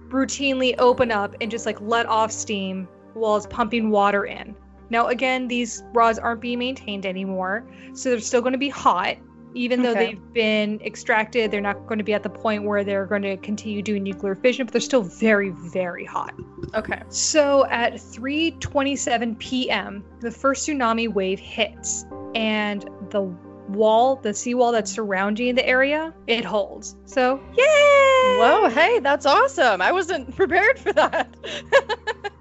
[0.09, 4.55] routinely open up and just like let off steam while it's pumping water in.
[4.93, 9.17] Now, again, these rods aren't being maintained anymore, so they're still going to be hot
[9.55, 10.05] Even though Okay.
[10.07, 13.37] they've been extracted, they're not going to be at the point where they're going to
[13.37, 16.33] continue doing nuclear fission, but they're still very, very hot.
[16.73, 17.01] Okay.
[17.09, 22.81] So at 3:27 p.m., the first tsunami wave hits, and
[23.11, 23.21] the
[23.69, 26.95] wall, the seawall that's surrounding the area, it holds.
[27.05, 28.37] So yay!
[28.39, 29.81] Whoa, hey, that's awesome.
[29.81, 31.27] I wasn't prepared for that.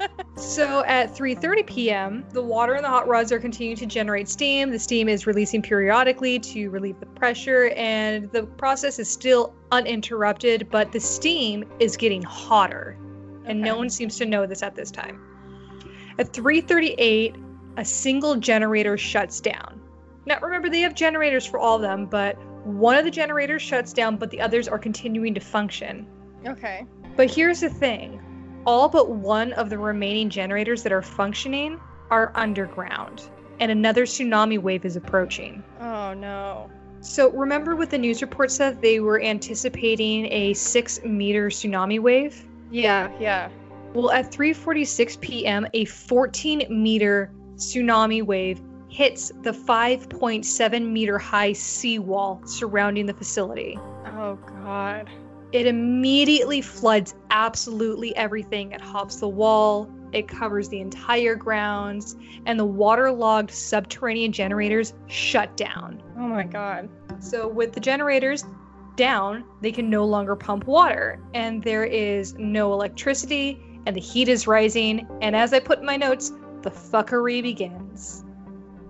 [0.43, 4.71] So at 3:30 p.m., the water in the hot rods are continuing to generate steam.
[4.71, 10.69] The steam is releasing periodically to relieve the pressure, and the process is still uninterrupted.
[10.69, 12.99] But the steam is getting hotter,
[13.47, 15.21] and no one seems to know this at this time.
[16.19, 17.37] At 3:38,
[17.77, 19.81] a single generator shuts down.
[20.27, 22.37] Now remember, they have generators for all of them, but
[22.67, 26.07] one of the generators shuts down, but the others are continuing to function.
[26.47, 26.85] okay.
[27.17, 28.21] But here's the thing
[28.67, 33.23] all but one of the remaining generators that are functioning are underground,
[33.61, 35.63] and another tsunami wave is approaching.
[35.81, 36.71] Oh no.
[37.01, 38.81] So, remember what the news report said?
[38.81, 42.45] They were anticipating a six meter tsunami wave?
[42.71, 43.49] Yeah, yeah.
[43.93, 52.41] Well, at 3:46 p.m., a 14 meter tsunami wave hits the 5.7 meter high seawall
[52.45, 53.79] surrounding the facility.
[54.07, 55.11] Oh god.
[55.53, 58.73] It immediately floods absolutely everything.
[58.73, 65.57] It hops the wall, it covers the entire grounds, and the waterlogged subterranean generators shut
[65.57, 66.03] down.
[66.17, 66.89] Oh my god.
[67.21, 68.45] So, with the generators
[68.97, 74.29] down, they can no longer pump water, and there is no electricity, and the heat
[74.29, 75.07] is rising.
[75.21, 76.33] And as I put in my notes,
[76.63, 78.25] the fuckery begins.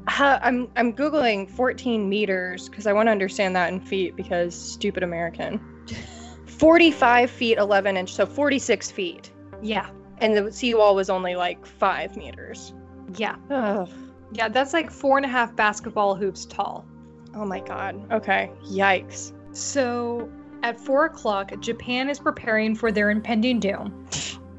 [0.06, 4.54] Uh, I'm I'm googling 14 meters because I want to understand that in feet because
[4.54, 5.60] stupid American.
[6.58, 9.30] 45 feet 11 inch, so 46 feet,
[9.62, 9.88] Yeah,
[10.18, 12.74] and the seawall was only like five meters.
[13.16, 13.88] yeah, Ugh.
[14.32, 14.48] yeah.
[14.48, 16.84] That's like four and a half basketball hoops tall.
[17.34, 18.10] Oh my god.
[18.12, 18.50] Okay.
[18.64, 19.32] Yikes.
[19.54, 20.30] So,
[20.62, 24.06] at 4 o'clock, Japan is preparing for their impending doom.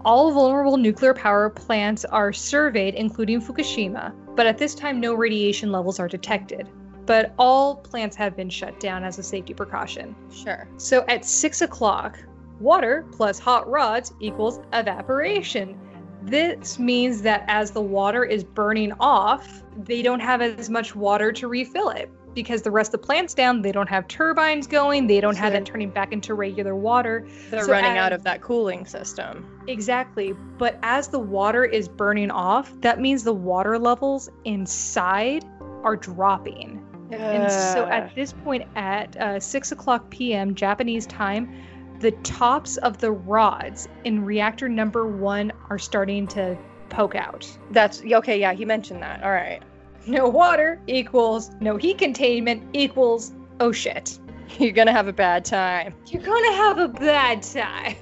[0.03, 5.71] All vulnerable nuclear power plants are surveyed, including Fukushima, but at this time, no radiation
[5.71, 6.67] levels are detected.
[7.05, 10.15] But all plants have been shut down as a safety precaution.
[10.31, 10.67] Sure.
[10.77, 12.17] So, at 6 o'clock,
[12.59, 15.77] water plus hot rods equals evaporation.
[16.21, 21.33] This means that as the water is burning off, they don't have as much water
[21.33, 23.61] to refill it because the rest of the plant's down.
[23.61, 25.07] They don't have turbines going.
[25.07, 27.27] They don't So have that turning back into regular water.
[27.51, 29.45] They're So running as- out of that cooling system.
[29.67, 30.33] Exactly.
[30.57, 35.43] But as the water is burning off, that means the water levels inside
[35.83, 36.82] are dropping.
[37.19, 40.55] And so at this point, at uh, 6 o'clock p.m.
[40.55, 41.53] Japanese time,
[41.99, 46.57] the tops of the rods in reactor number one are starting to
[46.89, 47.47] poke out.
[47.71, 48.39] that's okay.
[48.39, 49.23] Yeah, he mentioned that.
[49.23, 49.61] All right.
[50.05, 54.19] No water equals no heat containment equals oh shit.
[54.59, 55.95] You're gonna have a bad time.
[56.07, 57.95] You're gonna have a bad time.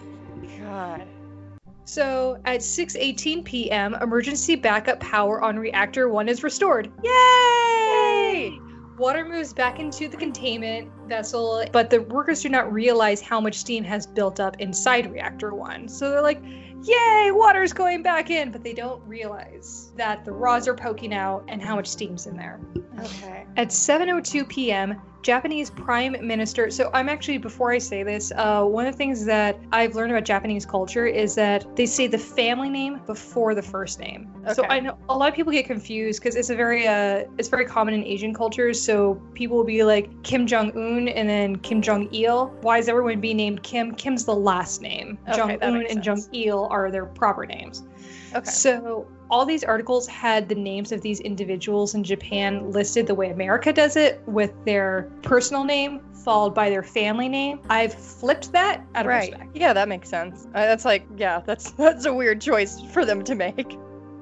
[0.59, 1.07] God.
[1.85, 6.91] So at 6:18 p.m., emergency backup power on reactor 1 is restored.
[7.03, 8.59] Yay!
[9.01, 13.55] Water moves back into the containment vessel, but the workers do not realize how much
[13.55, 15.89] steam has built up inside reactor 1.
[15.89, 16.39] So they're like,
[16.83, 21.43] "Yay, water's going back in," but they don't realize that the rods are poking out
[21.47, 22.59] and how much steam's in there.
[22.99, 23.45] Okay.
[23.57, 26.71] At 7:02 p.m., Japanese Prime Minister.
[26.71, 30.11] So I'm actually before I say this, uh, one of the things that I've learned
[30.11, 34.33] about Japanese culture is that they say the family name before the first name.
[34.43, 34.53] Okay.
[34.53, 37.49] So I know a lot of people get confused because it's a very uh, it's
[37.49, 38.81] very common in Asian cultures.
[38.81, 42.47] So people will be like Kim Jong Un and then Kim Jong Il.
[42.61, 43.93] Why is everyone being named Kim?
[43.93, 45.17] Kim's the last name.
[45.27, 46.21] Okay, Jong Un and Jong.
[46.33, 47.83] Il are their proper names.
[48.33, 48.49] Okay.
[48.49, 53.29] So all these articles had the names of these individuals in Japan listed the way
[53.29, 57.59] America does it, with their personal name followed by their family name.
[57.69, 59.31] I've flipped that out of right.
[59.31, 59.55] respect.
[59.55, 60.45] Yeah, that makes sense.
[60.53, 63.77] Uh, that's like, yeah, that's that's a weird choice for them to make.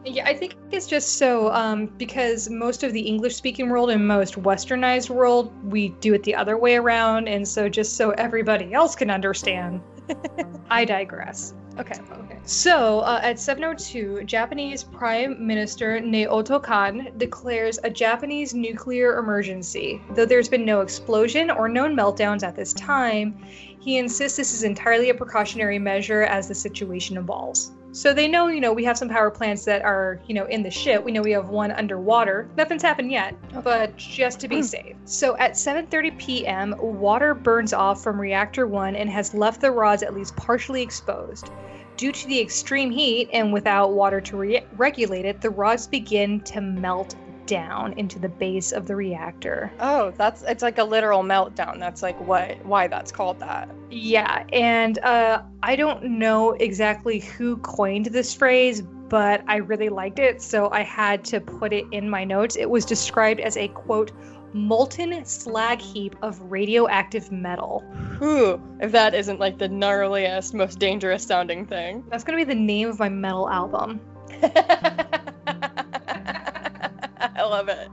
[0.06, 4.36] Yeah, I think it's just so um, because most of the English-speaking world and most
[4.36, 8.96] Westernized world, we do it the other way around, and so just so everybody else
[8.96, 9.82] can understand,
[10.70, 11.54] I digress.
[11.78, 12.00] Okay.
[12.12, 12.40] Okay.
[12.44, 20.02] So, uh, at 7:02, Japanese Prime Minister Naoto Kan declares a Japanese nuclear emergency.
[20.16, 23.38] Though there's been no explosion or known meltdowns at this time,
[23.80, 27.72] he insists this is entirely a precautionary measure as the situation evolves.
[27.92, 30.62] So they know, you know, we have some power plants that are, you know, in
[30.62, 31.04] the ship.
[31.04, 32.48] We know we have one underwater.
[32.56, 34.64] Nothing's happened yet, but just to be hmm.
[34.64, 34.96] safe.
[35.06, 40.04] So at 7:30 p.m., water burns off from reactor 1 and has left the rods
[40.04, 41.50] at least partially exposed.
[41.98, 46.40] Due to the extreme heat and without water to re- regulate it, the rods begin
[46.42, 47.16] to melt
[47.50, 49.74] down into the base of the reactor.
[49.80, 51.80] Oh, that's it's like a literal meltdown.
[51.80, 53.70] That's like what why that's called that.
[53.90, 60.20] Yeah, and uh, I don't know exactly who coined this phrase, but I really liked
[60.20, 62.56] it, so I had to put it in my notes.
[62.56, 64.12] It was described as a quote,
[64.54, 67.84] molten slag heap of radioactive metal.
[68.20, 72.04] Whew, if that isn't like the gnarliest, most dangerous sounding thing.
[72.12, 74.00] That's gonna be the name of my metal album.
[77.36, 77.90] I love it.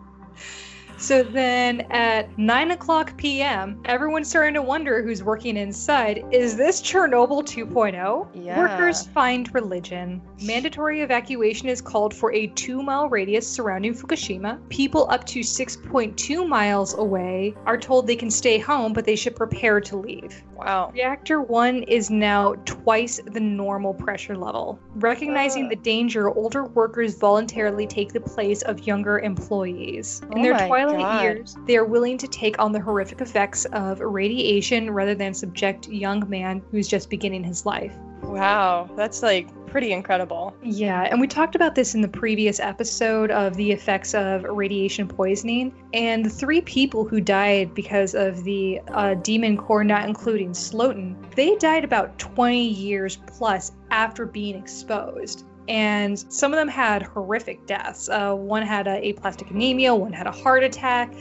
[0.98, 6.24] So then at 9 o'clock p.m., everyone's starting to wonder who's working inside.
[6.30, 8.28] Is this Chernobyl 2.0?
[8.34, 8.58] Yeah.
[8.58, 10.22] Workers find religion.
[10.40, 14.58] Mandatory evacuation is called for a two mile radius surrounding Fukushima.
[14.70, 19.36] People up to 6.2 miles away are told they can stay home, but they should
[19.36, 20.42] prepare to leave.
[20.56, 20.90] Wow.
[20.94, 24.78] Reactor 1 is now twice the normal pressure level.
[24.94, 25.68] Recognizing Uh.
[25.70, 30.22] the danger, older workers voluntarily take the place of younger employees.
[30.32, 31.22] In Oh their twilight God.
[31.22, 35.88] years, they are willing to take on the horrific effects of radiation rather than subject
[35.88, 37.92] young man who's just beginning his life.
[38.22, 38.88] Wow.
[38.96, 40.56] That's like pretty incredible.
[40.62, 45.06] Yeah, and we talked about this in the previous episode of the effects of radiation
[45.06, 45.74] poisoning.
[45.92, 51.14] And the three people who died because of the uh, demon core, not including Slotin,
[51.34, 55.44] they died about 20 years plus after being exposed.
[55.68, 58.08] And some of them had horrific deaths.
[58.08, 61.12] Uh, one had a aplastic anemia, one had a heart attack.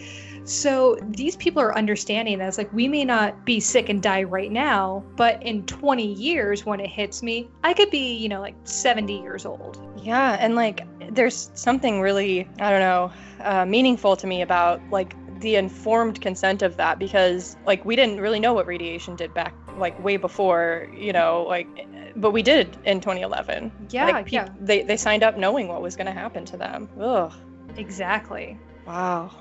[0.45, 4.23] So these people are understanding that it's like we may not be sick and die
[4.23, 8.41] right now, but in 20 years when it hits me, I could be, you know,
[8.41, 9.81] like 70 years old.
[10.01, 15.15] Yeah, and like there's something really, I don't know, uh, meaningful to me about like
[15.41, 19.53] the informed consent of that because like we didn't really know what radiation did back
[19.77, 21.67] like way before, you know, like
[22.15, 23.71] but we did in 2011.
[23.89, 24.49] Yeah, like, peop- yeah.
[24.59, 26.87] They they signed up knowing what was going to happen to them.
[26.99, 27.33] Ugh.
[27.77, 28.57] Exactly.
[28.85, 29.31] Wow.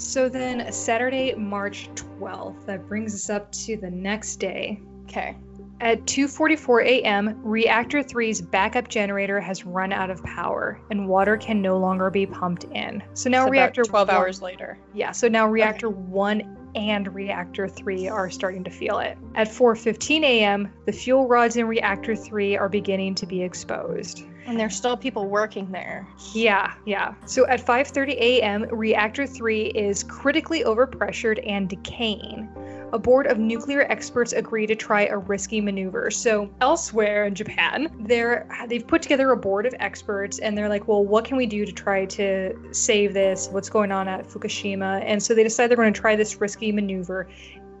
[0.00, 4.80] So then Saturday, March 12th, that brings us up to the next day.
[5.04, 5.36] Okay.
[5.82, 11.60] At 2:44 a.m., reactor 3's backup generator has run out of power and water can
[11.60, 13.02] no longer be pumped in.
[13.12, 14.78] So now It's reactor 12 one- hours later.
[14.94, 19.18] Yeah, so now reactor 1 and reactor 3 are starting to feel it.
[19.34, 24.24] At 4:15 a.m., the fuel rods in reactor 3 are beginning to be exposed.
[24.46, 26.06] And there's still people working there.
[26.34, 27.14] Yeah, yeah.
[27.26, 32.48] So at 5:30 a.m., reactor 3 is critically overpressured and decaying.
[32.92, 36.10] A board of nuclear experts agree to try a risky maneuver.
[36.10, 40.88] So elsewhere in Japan, they're they've put together a board of experts and they're like,
[40.88, 43.48] "Well, what can we do to try to save this?
[43.52, 46.72] What's going on at Fukushima?" And so they decide they're going to try this risky
[46.72, 47.28] maneuver.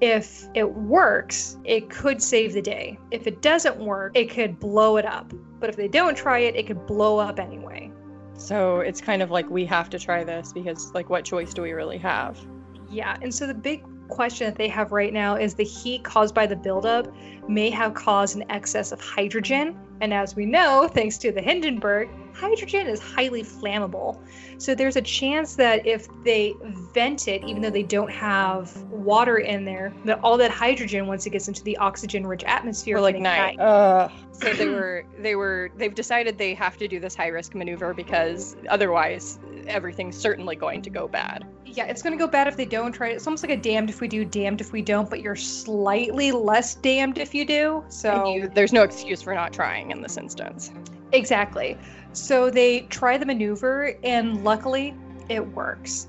[0.00, 2.98] If it works, it could save the day.
[3.10, 5.32] If it doesn't work, it could blow it up.
[5.58, 7.92] But if they don't try it, it could blow up anyway.
[8.34, 11.60] So it's kind of like we have to try this because like what choice do
[11.60, 12.38] we really have?
[12.90, 16.34] Yeah, and so the big question that they have right now is the heat caused
[16.34, 17.14] by the buildup
[17.48, 19.78] may have caused an excess of hydrogen.
[20.00, 24.20] And as we know, thanks to the Hindenburg, hydrogen is highly flammable.
[24.58, 26.54] So there's a chance that if they
[26.94, 31.26] vent it, even though they don't have water in there, that all that hydrogen, once
[31.26, 33.58] it gets into the oxygen-rich atmosphere, Or like can ignite.
[33.58, 34.10] Ugh.
[34.32, 37.92] So they were they were they've decided they have to do this high risk maneuver
[37.92, 41.46] because otherwise everything's certainly going to go bad.
[41.66, 43.16] Yeah, it's gonna go bad if they don't try it.
[43.16, 46.32] It's almost like a damned if we do, damned if we don't, but you're slightly
[46.32, 47.84] less damned if you do.
[47.88, 50.72] So you, there's no excuse for not trying in this instance.
[51.12, 51.76] Exactly.
[52.12, 54.94] So they try the maneuver, and luckily,
[55.28, 56.08] it works.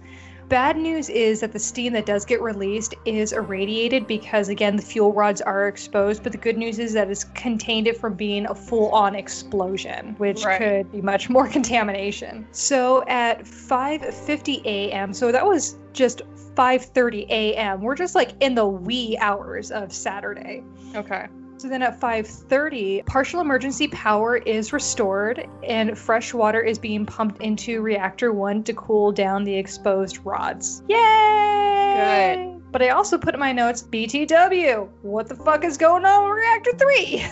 [0.49, 4.81] Bad news is that the steam that does get released is irradiated because, again, the
[4.81, 6.23] fuel rods are exposed.
[6.23, 10.13] But the good news is that it's contained it from being a full on explosion,
[10.17, 10.57] which Right.
[10.57, 12.45] could be much more contamination.
[12.51, 16.23] So at 5:50 a.m., so that was just
[16.55, 17.81] 5:30 a.m.
[17.81, 20.65] We're just like in the wee hours of Saturday.
[20.95, 21.27] Okay.
[21.61, 27.39] So then at 5:30, partial emergency power is restored and fresh water is being pumped
[27.39, 30.81] into reactor 1 to cool down the exposed rods.
[30.87, 32.55] Yay!
[32.55, 32.63] Good.
[32.71, 34.89] But I also put in my notes BTW.
[35.03, 37.25] What the fuck is going on with reactor 3?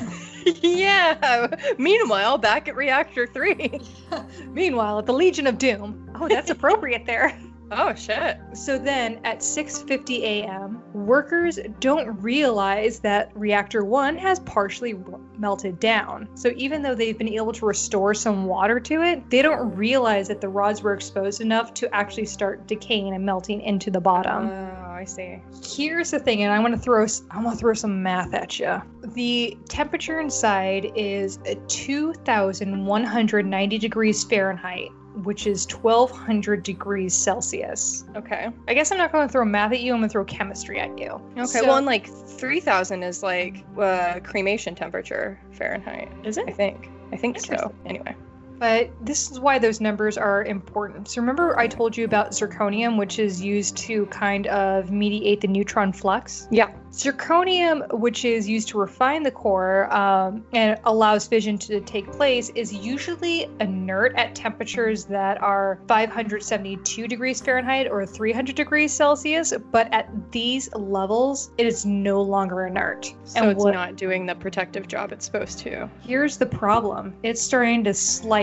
[0.61, 1.47] yeah.
[1.79, 3.81] Meanwhile, back at reactor 3.
[4.53, 6.07] Meanwhile, at the Legion of Doom.
[6.13, 7.35] Oh, that's appropriate there.
[7.71, 8.37] Oh shit.
[8.53, 14.95] So then at 6:50 a.m., workers don't realize that reactor 1 has partially
[15.37, 16.27] melted down.
[16.35, 20.29] So even though they've been able to restore some water to it, they don't realize
[20.29, 24.49] that the rods were exposed enough to actually start decaying and melting into the bottom.
[24.49, 25.41] Oh, I see.
[25.63, 28.59] Here's the thing, and I want to throw I want to throw some math at
[28.59, 28.81] you.
[29.13, 34.89] The temperature inside is 2,190 degrees Fahrenheit.
[35.23, 38.05] Which is 1200 degrees Celsius.
[38.15, 38.49] Okay.
[38.67, 40.79] I guess I'm not going to throw math at you, I'm going to throw chemistry
[40.79, 41.21] at you.
[41.37, 41.45] Okay.
[41.45, 46.09] So- well, and like 3000 is like uh, cremation temperature Fahrenheit.
[46.23, 46.45] Is it?
[46.47, 46.89] I think.
[47.11, 47.73] I think so.
[47.85, 48.15] Anyway.
[48.59, 51.07] But this is why those numbers are important.
[51.07, 55.47] So remember I told you about zirconium, which is used to kind of mediate the
[55.47, 56.47] neutron flux?
[56.51, 56.69] Yeah.
[56.91, 62.49] Zirconium, which is used to refine the core um, and allows fission to take place,
[62.55, 69.53] is usually inert at temperatures that are 572 degrees Fahrenheit or 300 degrees Celsius.
[69.71, 73.13] But at these levels, it is no longer inert.
[73.23, 75.87] So And it's what- not doing the protective job it's supposed to.
[76.01, 77.93] Here's the problem it's starting to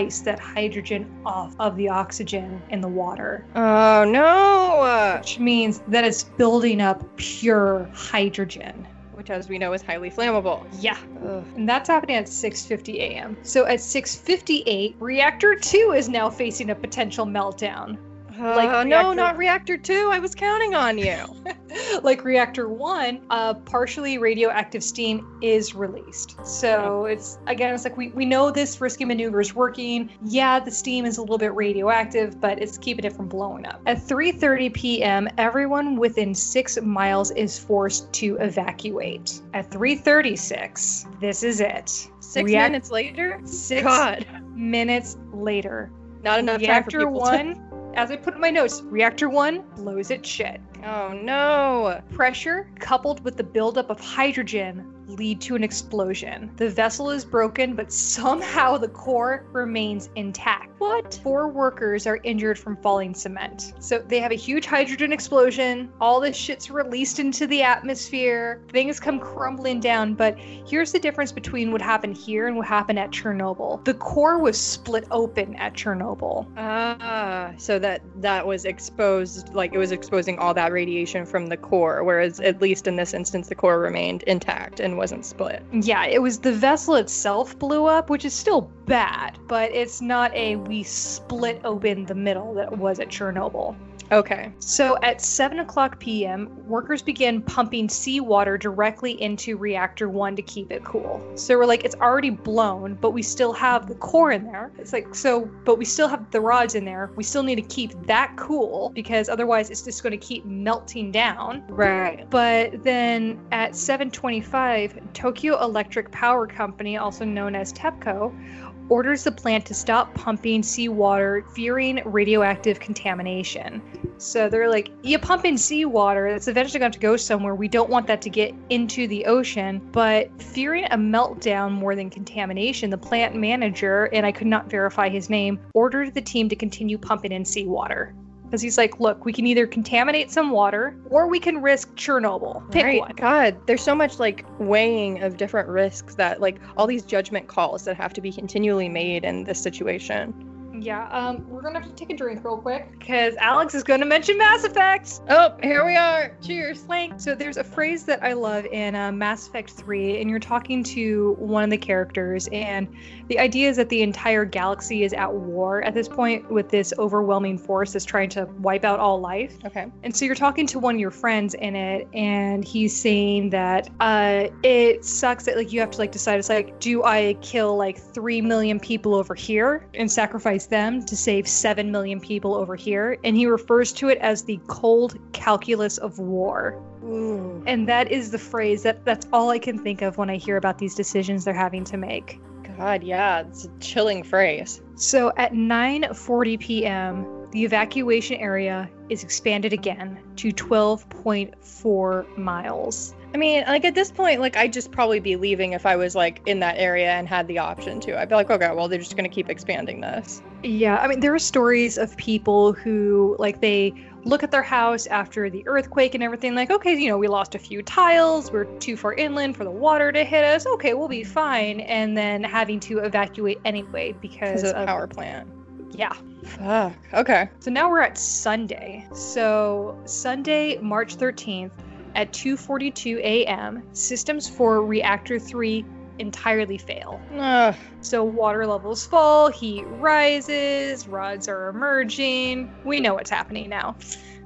[0.07, 5.17] that hydrogen off of the oxygen in the water, Oh no!
[5.19, 8.87] which means that it's building up pure hydrogen.
[9.13, 10.65] Which, as we know, is highly flammable.
[10.79, 10.97] Yeah.
[11.25, 11.43] Ugh.
[11.55, 13.35] And that's happening at 6:50 a.m.
[13.41, 17.97] So at 6:58, reactor 2 is now facing a potential meltdown.
[18.39, 20.09] Like Uh, no, not reactor two.
[20.11, 21.25] I was counting on you.
[22.03, 26.37] like reactor 1, uh, partially radioactive steam is released.
[26.45, 30.09] So it's again it's like we, we know this risky maneuver is working.
[30.23, 33.81] Yeah, the steam is a little bit radioactive, but it's keeping it from blowing up.
[33.85, 39.41] At 3:30 p.m., everyone within 6 miles is forced to evacuate.
[39.53, 41.89] At 3:36, this is it.
[42.19, 43.39] Six React- minutes later.
[43.45, 44.25] 6 God,
[44.55, 45.91] minutes later.
[46.23, 47.66] not enough time for reactor people 1
[47.97, 50.61] as I put in my notes, reactor 1 blows its shit.
[50.87, 52.01] Oh no!
[52.13, 56.51] Pressure coupled with the buildup of hydrogen lead to an explosion.
[56.57, 60.79] The vessel is broken, but somehow the core remains intact.
[60.79, 61.19] What?
[61.23, 63.73] Four workers are injured from falling cement.
[63.79, 65.91] So they have a huge hydrogen explosion.
[65.99, 68.61] All this shit's released into the atmosphere.
[68.69, 70.13] Things come crumbling down.
[70.13, 73.83] But here's the difference between what happened here and what happened at Chernobyl.
[73.85, 76.47] The core was split open at Chernobyl.
[76.57, 81.57] Ah, so that that was exposed, like it was exposing all that radiation from the
[81.57, 85.63] core, whereas at least in this instance, the core remained intact and wasn't split.
[85.71, 90.31] Yeah, it was the vessel itself blew up, which is still bad, but it's not
[90.35, 93.75] a we split open the middle that was at Chernobyl.
[94.11, 94.53] Okay.
[94.59, 100.71] So at 7 o'clock p.m., workers began pumping seawater directly into reactor 1 to keep
[100.71, 101.21] it cool.
[101.35, 104.71] So we're like, it's already blown, but we still have the core in there.
[104.77, 107.11] It's like, so, but we still have the rods in there.
[107.15, 111.11] We still need to keep that cool because otherwise it's just going to keep melting
[111.11, 111.63] down.
[111.67, 112.29] Right.
[112.29, 119.65] But then at 7:25, Tokyo Electric Power Company, also known as TEPCO, orders the plant
[119.65, 123.81] to stop pumping seawater, fearing radioactive contamination.
[124.17, 127.55] So they're like, "You pump in seawater, that's eventually going to go somewhere.
[127.55, 132.09] We don't want that to get into the ocean." But fearing a meltdown more than
[132.09, 136.55] contamination, the plant manager, and I could not verify his name, ordered the team to
[136.55, 138.13] continue pumping in seawater.
[138.47, 142.69] Because he's like, look, we can either contaminate some water or we can risk Chernobyl.
[142.71, 142.99] Pick right.
[142.99, 143.13] one.
[143.15, 147.83] God, there's so much like weighing of different risks that like all these judgment calls
[147.85, 150.33] that have to be continually made in this situation.
[150.81, 154.05] Yeah, um, we're gonna have to take a drink real quick because Alex is gonna
[154.05, 155.21] mention Mass Effect.
[155.29, 156.35] Oh, here we are.
[156.41, 156.85] Cheers.
[156.87, 160.39] Like, so there's a phrase that I love in uh, Mass Effect 3, and you're
[160.39, 162.87] talking to one of the characters, and
[163.27, 166.93] the idea is that the entire galaxy is at war at this point with this
[166.97, 169.57] overwhelming force that's trying to wipe out all life.
[169.65, 169.87] Okay.
[170.03, 173.89] And so you're talking to one of your friends in it, and he's saying that
[173.99, 176.39] uh, it sucks that like you have to like decide.
[176.39, 181.15] It's like, do I kill like three million people over here and sacrifice them to
[181.15, 183.17] save seven million people over here?
[183.23, 186.81] And he refers to it as the cold calculus of war.
[187.03, 187.63] Ooh.
[187.65, 190.57] And that is the phrase that that's all I can think of when I hear
[190.57, 192.39] about these decisions they're having to make.
[192.77, 194.81] God, yeah, it's a chilling phrase.
[194.95, 203.15] So at 9:40 p.m., the evacuation area is expanded again to 12.4 miles.
[203.33, 206.15] I mean, like at this point, like I'd just probably be leaving if I was
[206.15, 208.19] like in that area and had the option to.
[208.19, 210.41] I'd be like, okay, well, they're just gonna keep expanding this.
[210.63, 213.93] Yeah, I mean there are stories of people who like they
[214.27, 217.55] look at their house after the earthquake and everything like, okay, you know, we lost
[217.55, 220.65] a few tiles, we're too far inland for the water to hit us.
[220.65, 225.49] Okay, we'll be fine and then having to evacuate anyway because of the power plant.
[225.91, 226.13] yeah.
[226.43, 226.93] Fuck.
[227.13, 227.49] Okay.
[227.59, 229.07] So now we're at Sunday.
[229.13, 231.71] So Sunday, March 13th
[232.15, 235.85] at 2:42 a.m., systems for reactor 3
[236.19, 237.19] entirely fail.
[237.37, 237.75] Ugh.
[238.01, 242.73] So water levels fall, heat rises, rods are emerging.
[242.83, 243.95] We know what's happening now.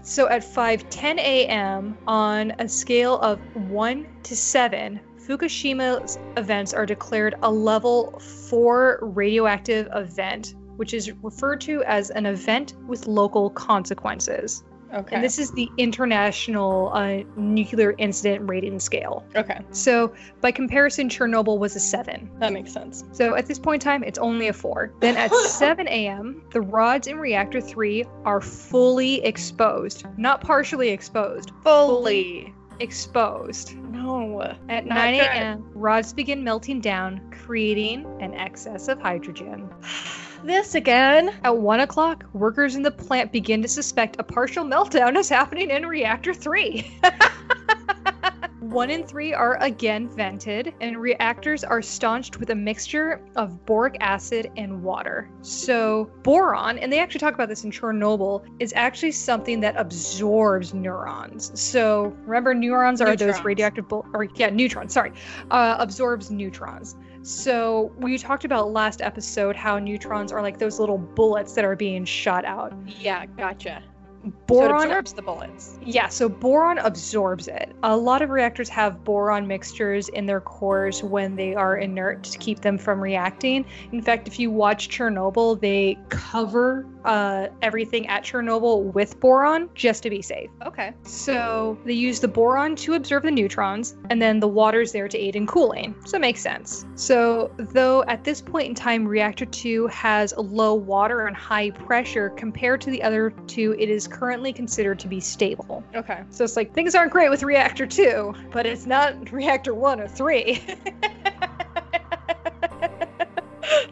[0.04, 1.98] So at 5:10 a.m.
[2.08, 9.88] on a scale of 1 to 7, Fukushima's events are declared a level 4 radioactive
[9.94, 14.64] event which is referred to as an event with local consequences.
[14.94, 15.16] Okay.
[15.16, 19.24] And this is the International uh, Nuclear Incident Rating Scale.
[19.36, 19.60] okay.
[19.72, 22.30] So, by comparison, Chernobyl was a 7.
[22.40, 23.04] That makes sense.
[23.12, 24.94] So, at this point in time, it's only a 4.
[25.00, 31.52] Then at 7 a.m., the rods in reactor 3 are fully exposed, not partially exposed,
[31.64, 32.54] Fully.
[32.80, 33.78] exposed.
[33.78, 34.42] No.
[34.70, 39.70] At Not 9 a.m., rods begin melting down, creating an excess of hydrogen.
[40.44, 41.32] This again.
[41.44, 45.70] At 1 o'clock, workers in the plant begin to suspect a partial meltdown is happening
[45.70, 47.00] in reactor 3.
[48.60, 53.98] 1 and 3 are again vented, and reactors are staunched with a mixture of boric
[54.00, 55.30] acid and water.
[55.42, 60.74] So, boron, and they actually talk about this in Chernobyl, is actually something that absorbs
[60.74, 61.52] neurons.
[61.60, 65.12] So, remember, neurons are those radioactive, bu- or yeah, neutrons, sorry,
[65.52, 66.96] uh, absorbs neutrons.
[67.24, 71.76] So, we talked about last episode how neutrons are like those little bullets that are
[71.76, 72.74] being shot out.
[73.00, 73.84] Yeah, gotcha.
[74.24, 75.80] So Boron absorbs the bullets.
[75.84, 77.76] yeah, so boron absorbs it.
[77.84, 82.38] A lot of reactors have boron mixtures in their cores when they are inert to
[82.38, 83.66] keep them from reacting.
[83.92, 90.04] In fact, if you watch Chernobyl, they cover uh, everything at Chernobyl with boron just
[90.04, 90.50] to be safe.
[90.66, 90.94] Okay.
[91.04, 95.18] So they use the boron to absorb the neutrons, and then the water's there to
[95.18, 95.96] aid in cooling.
[96.06, 96.86] So it makes sense.
[96.96, 102.30] So, though at this point in time, reactor 2 has low water and high pressure
[102.30, 105.84] compared to the other two, it is currently considered to be stable.
[105.96, 106.24] Okay.
[106.30, 110.08] So it's like things aren't great with reactor 2, but it's not reactor 1 or
[110.08, 110.52] 3.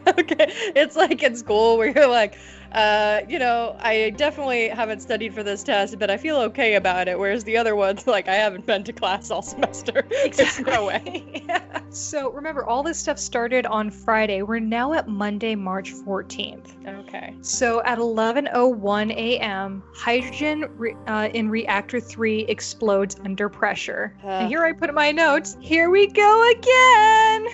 [0.06, 0.46] okay.
[0.76, 2.36] It's like in school where you're like,
[2.72, 7.08] uh, you know, I definitely haven't studied for this test, but I feel okay about
[7.08, 7.18] it.
[7.18, 10.06] Whereas the other ones, like, I haven't been to class all semester.
[10.10, 11.44] There's no way.
[11.90, 14.42] So remember, all this stuff started on Friday.
[14.42, 16.86] We're now at Monday, March 14th.
[16.86, 17.34] Okay.
[17.40, 24.16] So at 11:01 a.m., hydrogen re- uh, in reactor 3 explodes under pressure.
[24.24, 24.28] Uh.
[24.28, 25.56] and here I put in my notes.
[25.60, 27.46] Here we go again.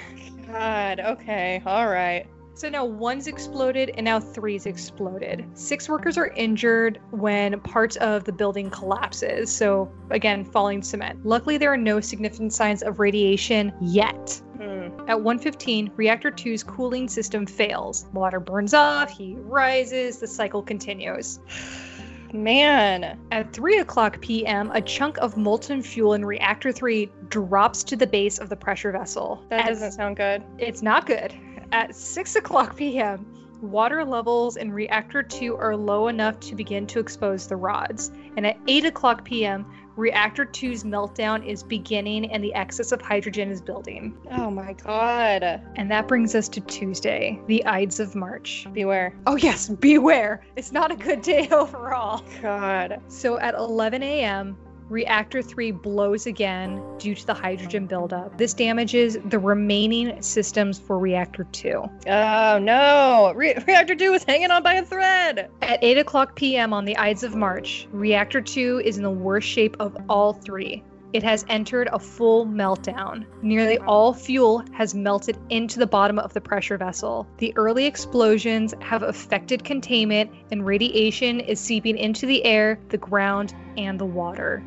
[0.46, 1.00] God.
[1.00, 1.62] Okay.
[1.66, 2.26] All right.
[2.56, 5.46] So now one's exploded and now three's exploded.
[5.52, 9.54] Six workers are injured when parts of the building collapses.
[9.54, 11.26] So again, falling cement.
[11.26, 14.40] Luckily, there are no significant signs of radiation yet.
[14.56, 14.88] Hmm.
[15.06, 18.06] At 115, reactor 2's cooling system fails.
[18.14, 21.40] Water burns off, heat rises, the cycle continues.
[22.32, 23.18] Man.
[23.32, 28.06] At 3 o'clock p.m., a chunk of molten fuel in reactor 3 drops to the
[28.06, 29.44] base of the pressure vessel.
[29.50, 30.42] That At doesn't sound good.
[30.58, 31.34] it's not good.
[31.72, 33.26] At 6 o'clock p.m.,
[33.60, 38.10] water levels in reactor 2 are low enough to begin to expose the rods.
[38.36, 43.50] And at 8 o'clock p.m., reactor 2's meltdown is beginning and the excess of hydrogen
[43.50, 44.14] is building.
[44.30, 45.42] Oh my god.
[45.76, 48.66] And that brings us to Tuesday, the Ides of March.
[48.72, 49.14] Beware.
[49.26, 50.42] Oh, yes, beware.
[50.54, 52.22] It's not a good day overall.
[52.42, 53.00] God.
[53.08, 54.56] So at 11 a.m.,
[54.88, 58.36] reactor 3 blows again due to the hydrogen buildup.
[58.38, 61.82] This damages the remaining systems for reactor 2.
[62.08, 63.32] Oh no.
[63.34, 65.50] Re- reactor 2 is hanging on by a thread.
[65.62, 66.72] At 8 o'clock p.m.
[66.72, 70.82] on the Ides of March, reactor 2 is in the worst shape of all three.
[71.12, 73.24] It has entered a full meltdown.
[73.40, 77.26] Nearly all fuel has melted into the bottom of the pressure vessel.
[77.38, 83.54] The early explosions have affected containment, and radiation is seeping into the air, the ground,
[83.78, 84.62] and the water.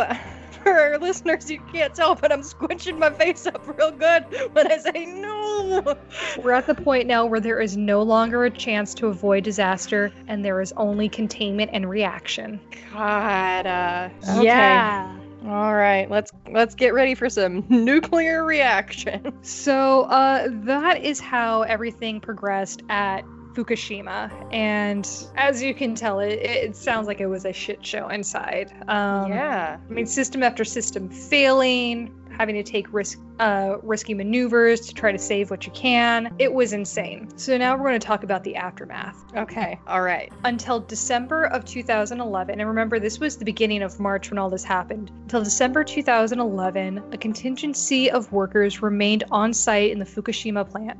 [0.62, 4.70] For our listeners, you can't tell, but I'm squinching my face up real good when
[4.70, 5.96] I say no.
[6.40, 10.12] We're at the point now where there is no longer a chance to avoid disaster,
[10.28, 12.60] and there is only containment and reaction.
[12.92, 13.66] God.
[13.66, 14.44] Uh, okay.
[14.44, 15.18] Yeah.
[15.46, 16.08] All right.
[16.08, 19.32] Let's let's get ready for some nuclear reaction.
[19.42, 23.24] So uh, that is how everything progressed at
[23.54, 28.08] Fukushima, and as you can tell, it, it sounds like it was a shit show
[28.08, 28.72] inside.
[28.88, 29.78] Um, yeah.
[29.88, 35.12] I mean, system after system failing, having to take risk, uh, risky maneuvers to try
[35.12, 36.34] to save what you can.
[36.38, 37.28] It was insane.
[37.36, 39.22] So now we're going to talk about the aftermath.
[39.36, 39.78] Okay.
[39.86, 40.32] All right.
[40.44, 44.64] Until December of 2011, and remember this was the beginning of March when all this
[44.64, 45.10] happened.
[45.22, 50.98] Until December 2011, a contingency of workers remained on site in the Fukushima plant.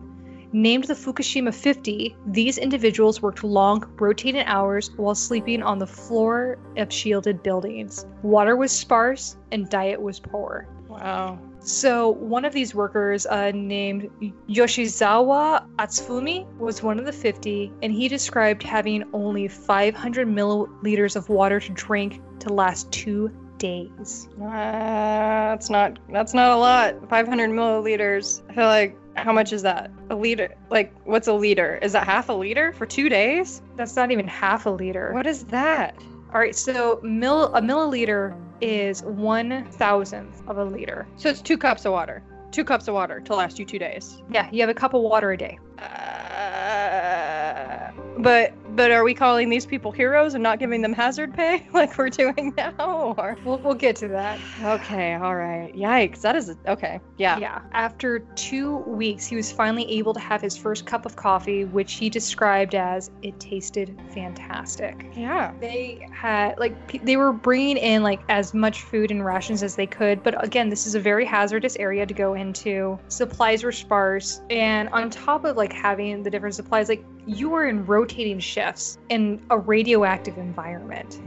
[0.54, 6.58] Named the Fukushima 50, these individuals worked long, rotating hours while sleeping on the floor
[6.76, 8.04] of shielded buildings.
[8.22, 10.68] Water was sparse and diet was poor.
[10.88, 11.38] Wow.
[11.60, 14.10] So, one of these workers, uh, named
[14.48, 21.28] Yoshizawa Atsufumi, was one of the 50, and he described having only 500 milliliters of
[21.28, 24.28] water to drink to last two days.
[24.40, 27.08] Uh, that's not that's not a lot.
[27.08, 28.42] 500 milliliters.
[28.50, 29.90] I feel like How much is that?
[30.10, 30.54] A liter?
[30.70, 31.78] Like, what's a liter?
[31.82, 33.62] Is that half a liter for two days?
[33.76, 35.12] That's not even half a liter.
[35.12, 35.94] What is that?
[36.32, 41.06] All right, so mill a milliliter is one thousandth of a liter.
[41.16, 42.22] So it's two cups of water.
[42.52, 44.22] Two cups of water to last you two days.
[44.30, 45.58] Yeah, you have a cup of water a day.
[45.78, 51.68] Uh, but but are we calling these people heroes and not giving them hazard pay
[51.74, 53.14] like we're doing now?
[53.18, 54.40] Or We'll we'll get to that.
[54.62, 55.72] okay, all right.
[55.74, 57.00] Yikes, that is okay.
[57.18, 57.38] Yeah.
[57.38, 57.60] Yeah.
[57.72, 61.94] After two weeks, he was finally able to have his first cup of coffee, which
[61.94, 65.06] he described as it tasted fantastic.
[65.14, 65.52] Yeah.
[65.60, 69.86] They had like they were bringing in like as much food and rations as they
[69.86, 72.98] could, but again, this is a very hazardous area to go into.
[73.08, 77.66] Supplies were sparse, and on top of like having the different supplies, like you were
[77.68, 78.61] in rotating shifts
[79.08, 81.20] in a radioactive environment.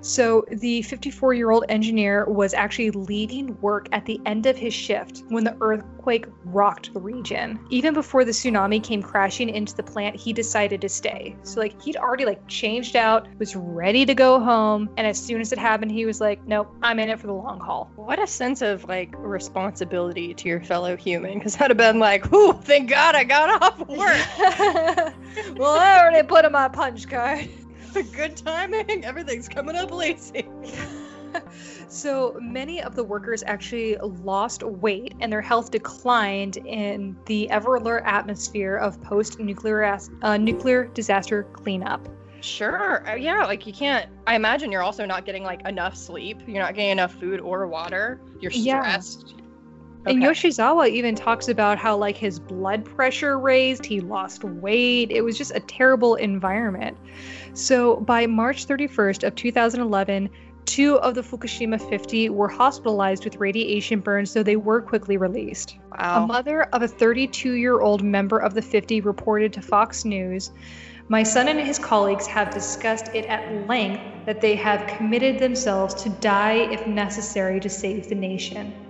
[0.00, 4.72] So, the 54 year old engineer was actually leading work at the end of his
[4.72, 7.58] shift when the earthquake rocked the region.
[7.70, 11.36] Even before the tsunami came crashing into the plant, he decided to stay.
[11.42, 15.40] So, like, he'd already like changed out, was ready to go home, and as soon
[15.40, 18.22] as it happened, he was like, "Nope, I'm in it for the long haul." What
[18.22, 22.52] a sense of like responsibility to your fellow human, because I'd have been like, "Whew,
[22.62, 24.18] thank God I got off work.
[25.58, 27.48] well, I already put in my punch card.
[27.94, 29.04] The good timing.
[29.04, 30.46] Everything's coming up lazy."
[31.88, 37.76] So many of the workers actually lost weight and their health declined in the ever
[37.76, 42.08] alert atmosphere of post nuclear as- uh, nuclear disaster cleanup.
[42.40, 43.08] Sure.
[43.08, 44.08] Uh, yeah, like you can't.
[44.26, 46.40] I imagine you're also not getting like enough sleep.
[46.46, 48.20] You're not getting enough food or water.
[48.40, 49.00] You're Yeah.
[50.10, 50.44] Stressed.
[50.44, 55.10] And Yoshizawa even talks about how like his blood pressure raised, he lost weight.
[55.10, 56.96] It was just a terrible environment.
[57.54, 60.30] So by March 31st of 2011,
[60.68, 65.76] two of the Fukushima 50 were hospitalized with radiation burns, so they were quickly released.
[65.98, 66.24] Wow.
[66.24, 70.50] A mother of a 32 year old member of the 50 reported to Fox News
[71.08, 75.94] My son and his colleagues have discussed it at length that they have committed themselves
[76.02, 78.87] to die if necessary to save the nation.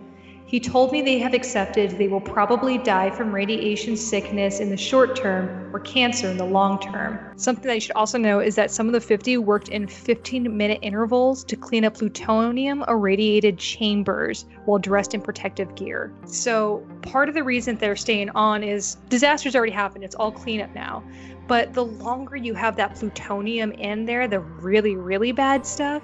[0.48, 4.78] He told me they have accepted they will probably die from radiation sickness in the
[4.78, 7.18] short term or cancer in the long term.
[7.36, 10.56] Something that you should also know is that some of the 50 worked in 15
[10.56, 16.14] minute intervals to clean up plutonium irradiated chambers while dressed in protective gear.
[16.24, 20.74] So, part of the reason they're staying on is disasters already happened, it's all cleanup
[20.74, 21.04] now.
[21.46, 26.02] But the longer you have that plutonium in there, the really, really bad stuff,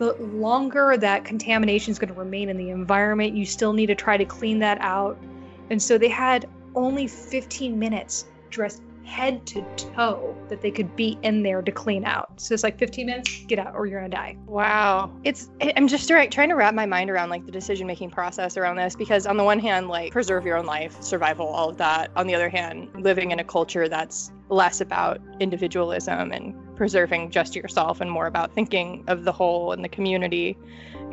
[0.00, 3.36] the longer that contamination is going to remain in the environment.
[3.36, 5.18] You still need to try to clean that out.
[5.68, 11.18] And so they had only 15 minutes dressed head to toe that they could be
[11.22, 12.40] in there to clean out.
[12.40, 14.38] So it's like 15 minutes, get out or you're going to die.
[14.46, 15.10] Wow.
[15.22, 18.10] It's I- I'm just try- trying to wrap my mind around like the decision making
[18.10, 21.68] process around this because on the one hand like preserve your own life, survival, all
[21.68, 22.10] of that.
[22.16, 27.54] On the other hand, living in a culture that's less about individualism and preserving just
[27.54, 30.56] yourself and more about thinking of the whole and the community.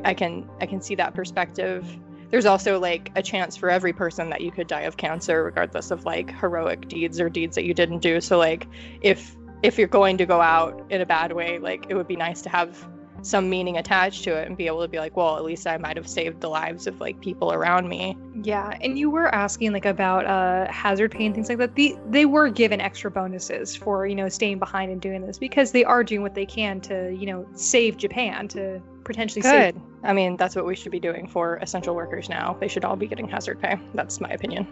[0.06, 1.86] I can I can see that perspective.
[2.32, 5.92] There's also like a chance for every person that you could die of cancer regardless
[5.92, 8.22] of like heroic deeds or deeds that you didn't do.
[8.22, 8.66] So like
[9.02, 12.16] if if you're going to go out in a bad way, like it would be
[12.16, 12.88] nice to have
[13.22, 15.78] some meaning attached to it and be able to be like, well, at least I
[15.78, 18.18] might have saved the lives of like people around me.
[18.44, 21.76] Yeah, and you were asking like about uh hazard pay and things like that.
[21.76, 25.72] The, they were given extra bonuses for, you know, staying behind and doing this because
[25.72, 29.82] they are doing what they can to, you know, save Japan to potentially save Good.
[30.04, 32.56] I mean, that's what we should be doing for essential workers now.
[32.60, 33.78] They should all be getting hazard pay.
[33.94, 34.68] That's my opinion.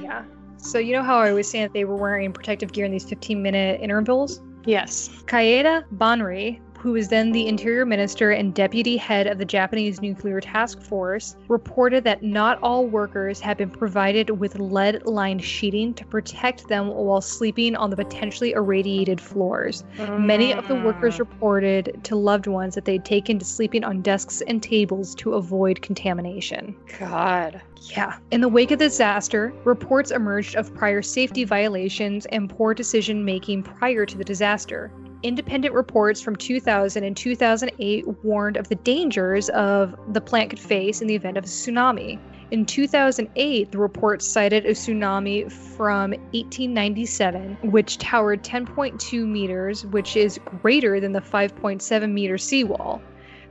[0.00, 0.24] Yeah.
[0.56, 3.08] So you know how I was saying that they were wearing protective gear in these
[3.08, 4.40] 15 minute intervals?
[4.64, 5.08] Yes.
[5.26, 10.40] Kaeda Banri, who was then the interior minister and deputy head of the Japanese Nuclear
[10.40, 16.06] Task Force, reported that not all workers had been provided with lead lined sheeting to
[16.06, 19.84] protect them while sleeping on the potentially irradiated floors.
[19.98, 21.20] Many of the workers mm.
[21.20, 25.82] reported to loved ones that they'd taken to sleeping on desks and tables to avoid
[25.82, 26.74] contamination.
[26.98, 27.60] God.
[27.90, 28.18] Yeah.
[28.30, 33.24] In the wake of the disaster, reports emerged of prior safety violations and poor decision
[33.24, 34.90] making prior to the disaster.
[35.22, 41.02] Independent reports from 2000 and 2008 warned of the dangers of the plant could face
[41.02, 42.18] in the event of a tsunami.
[42.50, 50.40] In 2008, the report cited a tsunami from 1897, which towered 10.2 meters, which is
[50.62, 53.02] greater than the 5.7 meter seawall.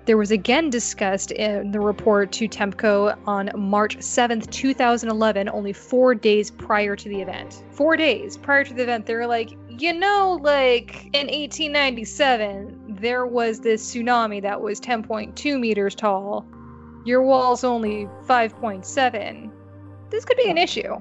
[0.06, 6.16] There was again discussed in the report to TEPCO on March 7th, 2011, only four
[6.16, 7.64] days prior to the event.
[7.72, 13.26] Four days prior to the event, they were like, you know, like in 1897, there
[13.28, 16.46] was this tsunami that was 10.2 meters tall.
[17.06, 19.52] Your wall's only 5.7.
[20.10, 20.96] This could be an issue.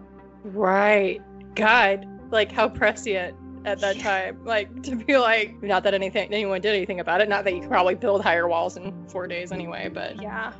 [0.44, 1.20] Right.
[1.54, 3.34] God, like how prescient
[3.68, 4.44] at that time.
[4.44, 7.28] Like to be like, not that anything anyone did anything about it.
[7.28, 9.88] Not that you could probably build higher walls in four days anyway.
[9.92, 10.52] But Yeah.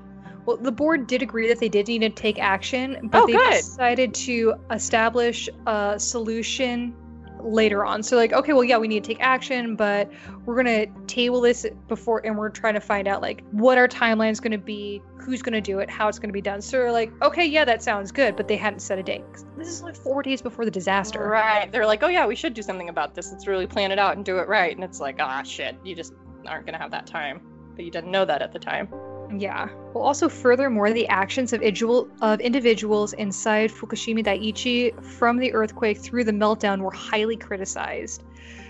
[0.47, 3.35] Well, the board did agree that they did need to take action, but Oh, they
[3.35, 3.51] good.
[3.53, 6.95] decided to establish a solution
[7.43, 8.03] later on.
[8.03, 10.11] So, like, okay, well, yeah, we need to take action, but
[10.45, 14.33] we're gonna table this before, and we're trying to find out like what our timeline
[14.33, 16.61] is gonna be, who's gonna do it, how it's gonna be done.
[16.61, 19.25] So, we're like, okay, yeah, that sounds good, but they hadn't set a date.
[19.57, 21.29] This is like four days before the disaster.
[21.29, 23.33] right, they're like, oh yeah, we should do something about this.
[23.33, 24.75] Let's really plan it out and do it right.
[24.75, 26.15] And it's like, ah, shit, you just
[26.47, 27.41] aren't gonna have that time.
[27.75, 28.89] But you didn't know that at the time.
[29.35, 29.69] Yeah.
[29.93, 35.99] Well, also, furthermore, the actions of, individual, of individuals inside Fukushima Daiichi from the earthquake
[35.99, 38.23] through the meltdown were highly criticized.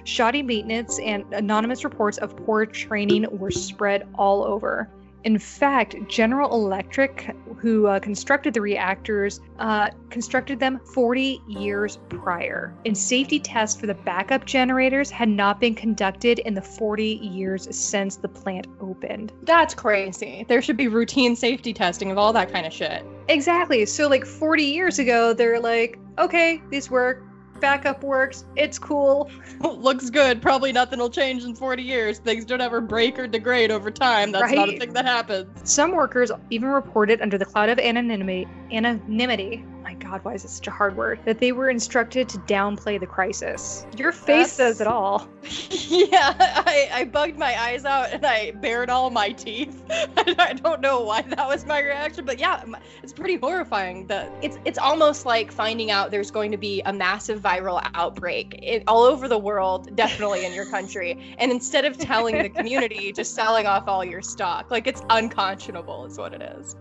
[0.04, 4.88] Shoddy maintenance and anonymous reports of poor training were spread all over.
[5.24, 12.74] In fact, General Electric, who uh, constructed the reactors, uh, constructed them 40 years prior.
[12.86, 17.74] And safety tests for the backup generators had not been conducted in the 40 years
[17.76, 19.32] since the plant opened.
[19.42, 20.46] That's crazy.
[20.48, 23.04] There should be routine safety testing of all that kind of shit.
[23.28, 23.84] Exactly.
[23.86, 27.24] So like 40 years ago, they're like, okay, these work,
[27.60, 29.30] backup works, it's cool.
[29.60, 30.40] Looks good.
[30.40, 32.18] Probably nothing will change in 40 years.
[32.18, 34.32] Things don't ever break or degrade over time.
[34.32, 35.48] That's not a thing that happens.
[35.70, 39.64] Some workers even reported under the cloud of anonymity, anonymity.
[40.00, 41.20] God, why is it such a hard word?
[41.24, 43.86] That they were instructed to downplay the crisis.
[43.96, 45.28] Your face That's- says it all.
[45.70, 46.34] yeah,
[46.66, 49.82] I, I bugged my eyes out and I bared all my teeth.
[50.38, 52.62] I don't know why that was my reaction, but yeah,
[53.02, 54.06] it's pretty horrifying.
[54.06, 58.58] That it's it's almost like finding out there's going to be a massive viral outbreak
[58.62, 63.12] it, all over the world, definitely in your country, and instead of telling the community,
[63.12, 66.76] just selling off all your stock, like it's unconscionable, is what it is.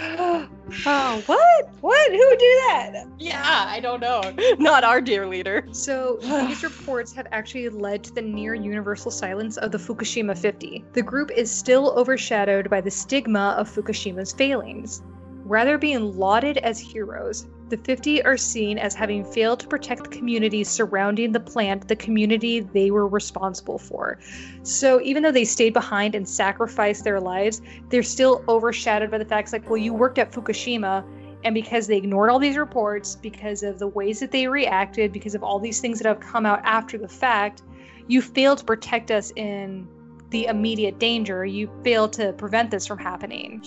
[0.00, 1.68] Oh, what?
[1.80, 2.12] What?
[2.12, 3.06] Who would do that?
[3.18, 4.22] Yeah, I don't know.
[4.58, 5.66] Not our dear leader.
[5.72, 10.84] So, these reports have actually led to the near universal silence of the Fukushima 50.
[10.92, 15.02] The group is still overshadowed by the stigma of Fukushima's failings.
[15.50, 20.16] Rather being lauded as heroes, the 50 are seen as having failed to protect the
[20.16, 24.20] communities surrounding the plant, the community they were responsible for.
[24.62, 29.24] So, even though they stayed behind and sacrificed their lives, they're still overshadowed by the
[29.24, 31.04] facts like, well, you worked at Fukushima,
[31.42, 35.34] and because they ignored all these reports, because of the ways that they reacted, because
[35.34, 37.64] of all these things that have come out after the fact,
[38.06, 39.88] you failed to protect us in
[40.28, 41.44] the immediate danger.
[41.44, 43.64] You failed to prevent this from happening.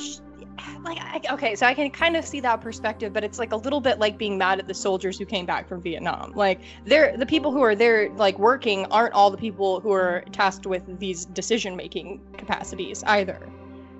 [0.83, 3.55] Like I, okay so i can kind of see that perspective but it's like a
[3.55, 6.33] little bit like being mad at the soldiers who came back from vietnam.
[6.35, 10.23] Like they're the people who are there like working aren't all the people who are
[10.31, 13.49] tasked with these decision making capacities either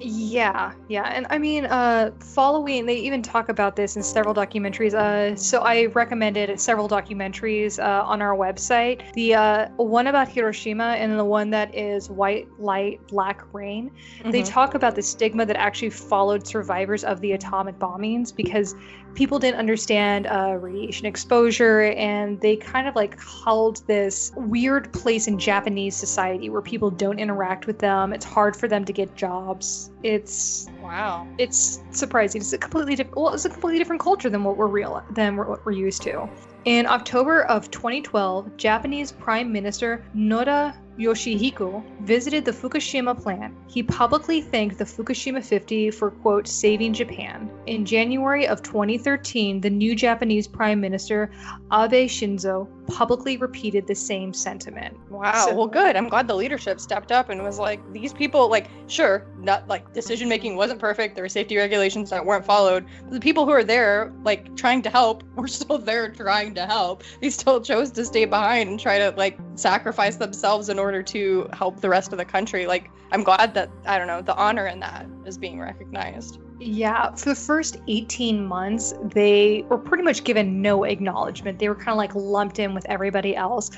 [0.05, 4.93] Yeah, yeah, and I mean, uh, following they even talk about this in several documentaries.
[4.93, 9.01] Uh, so I recommended several documentaries uh, on our website.
[9.13, 13.91] The uh, one about Hiroshima and the one that is White Light, Black Rain.
[14.25, 14.51] They Mhm.
[14.51, 18.75] talk about the stigma that actually followed survivors of the atomic bombings because
[19.15, 25.27] people didn't understand uh, radiation exposure and they kind of like held this weird place
[25.27, 28.13] in Japanese society where people don't interact with them.
[28.13, 29.91] It's hard for them to get jobs.
[30.03, 32.41] It's wow it's surprising.
[32.41, 33.17] It's a completely different.
[33.17, 36.29] Well, it's a completely different culture than what we're real than what we're used to.
[36.65, 43.53] In October of 2012, Japanese Prime Minister Noda Yoshihiko visited the Fukushima plant.
[43.67, 47.49] He publicly thanked the Fukushima 50 for, quote, saving Japan.
[47.65, 51.31] In January of 2013, the new Japanese Prime Minister,
[51.71, 54.97] Abe Shinzo, publicly repeated the same sentiment.
[55.09, 58.49] wow So- well good i'm glad the leadership stepped up and was like these people
[58.49, 62.85] like sure not like decision making wasn't perfect there were safety regulations that weren't followed
[63.03, 66.65] but the people who are there like trying to help were still there trying to
[66.65, 71.01] help they still chose to stay behind and try to like sacrifice themselves in order
[71.01, 74.35] to help the rest of the country like i'm glad that i don't know the
[74.35, 80.03] honor in that is being recognized Yeah, for the first 18 months, they were pretty
[80.03, 81.59] much given no acknowledgement.
[81.59, 83.71] They were kind of like lumped in with everybody else.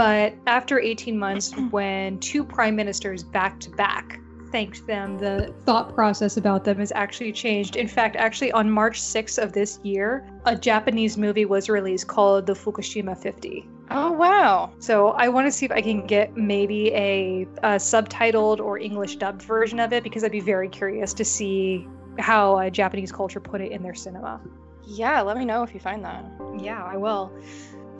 [0.00, 4.20] But after 18 months, when two prime ministers back to back
[4.50, 7.76] thanked them, the thought process about them has actually changed.
[7.76, 12.46] In fact, actually, on March 6th of this year, a Japanese movie was released called
[12.46, 13.68] The Fukushima 50.
[13.90, 18.60] oh wow So I want to see if I can get maybe a, a subtitled
[18.60, 21.88] or English dubbed version of it because I'd be very curious to see
[22.18, 24.40] how uh, Japanese culture put it in their cinema.
[24.86, 26.24] yeah let me know if you find that
[26.58, 27.32] Yeah, I will.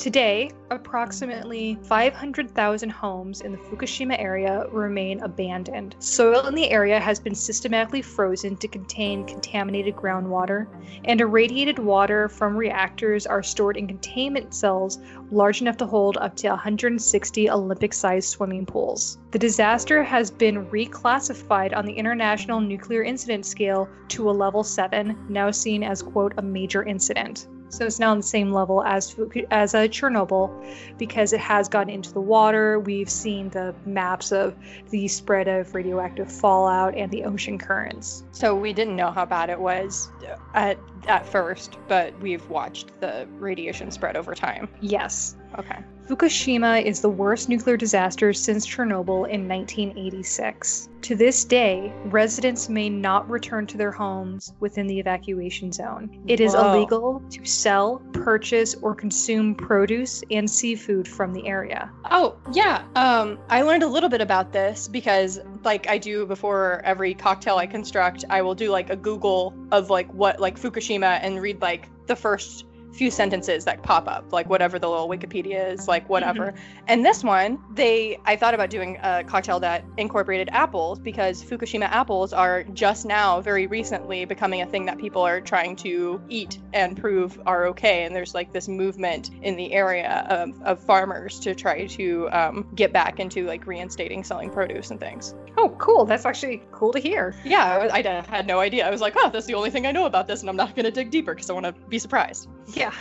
[0.01, 5.94] Today, approximately 500,000 homes in the Fukushima area remain abandoned.
[5.98, 10.68] Soil in the area has been systematically frozen to contain contaminated groundwater,
[11.05, 15.01] and irradiated water from reactors are stored in containment cells
[15.31, 19.18] large enough to hold up to 160 Olympic sized swimming pools.
[19.31, 25.16] The disaster has been reclassified on the International Nuclear Incident Scale to a level 7,
[25.28, 27.47] now seen as, quote, a major incident.
[27.70, 29.16] So it's now on the same level as
[29.51, 30.51] as uh, Chernobyl
[30.99, 32.81] because it has gotten into the water.
[32.81, 34.57] We've seen the maps of
[34.91, 38.24] the spread of radioactive fallout and the ocean currents.
[38.33, 40.11] So we didn't know how bad it was
[40.55, 44.68] at at first, but we've watched the radiation spread over time.
[44.81, 45.19] Yes.
[45.58, 45.78] Okay.
[46.10, 50.88] Fukushima is the worst nuclear disaster since Chernobyl in 1986.
[51.02, 56.10] To this day, residents may not return to their homes within the evacuation zone.
[56.26, 56.74] It is Whoa.
[56.74, 61.92] illegal to sell, purchase, or consume produce and seafood from the area.
[62.10, 62.82] Oh, yeah.
[62.96, 67.56] Um, I learned a little bit about this because, like I do before every cocktail
[67.56, 71.62] I construct, I will do like a Google of like what like Fukushima and read
[71.62, 76.09] like the first few sentences that pop up, like whatever the little Wikipedia is, like
[76.09, 76.55] whatever.
[76.86, 81.84] And this one, they I thought about doing a cocktail that incorporated apples because Fukushima
[81.84, 86.59] apples are just now, very recently, becoming a thing that people are trying to eat
[86.72, 88.05] and prove are okay.
[88.05, 92.68] And there's like this movement in the area of, of farmers to try to um,
[92.74, 95.34] get back into like reinstating selling produce and things.
[95.57, 96.05] Oh, cool.
[96.05, 97.34] That's actually cool to hear.
[97.45, 98.86] Yeah, I, I had no idea.
[98.86, 100.74] I was like, oh, that's the only thing I know about this, and I'm not
[100.74, 102.49] going to dig deeper because I want to be surprised.
[102.81, 102.93] Yeah.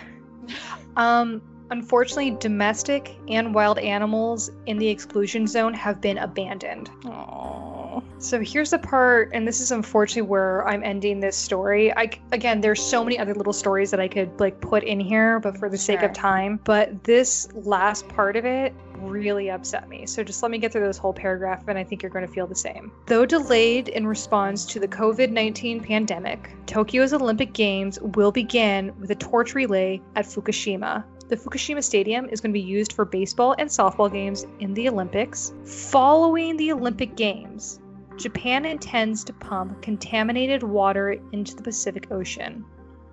[0.98, 6.90] Um, unfortunately, domestic and wild animals in the exclusion zone have been abandoned.
[7.04, 7.69] Aww.
[8.18, 11.96] So here's the part, and this is unfortunately where I'm ending this story.
[11.96, 15.40] I again, there's so many other little stories that I could like put in here,
[15.40, 20.06] but for the sake of time, but this last part of it really upset me.
[20.06, 22.32] So just let me get through this whole paragraph, and I think you're going to
[22.32, 22.92] feel the same.
[23.06, 29.16] Though delayed in response to the COVID-19 pandemic, Tokyo's Olympic Games will begin with a
[29.16, 31.04] torch relay at Fukushima.
[31.30, 34.90] The Fukushima Stadium is going to be used for baseball and softball games in the
[34.90, 35.54] Olympics.
[35.64, 37.80] Following the Olympic Games,
[38.18, 42.66] Japan intends to pump contaminated water into the Pacific Ocean.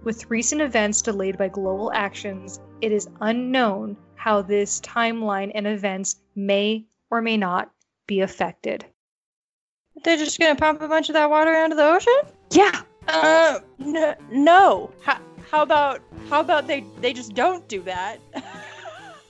[0.02, 6.16] With recent events delayed by global actions, it is unknown how this timeline and events
[6.34, 7.70] may or may not
[8.06, 8.86] be affected.
[10.04, 12.14] They're just going to pump a bunch of that water into the ocean?
[12.50, 14.90] Yeah, Uh, n- no.
[15.02, 15.18] How,
[15.50, 18.18] how about how about they they just don't do that?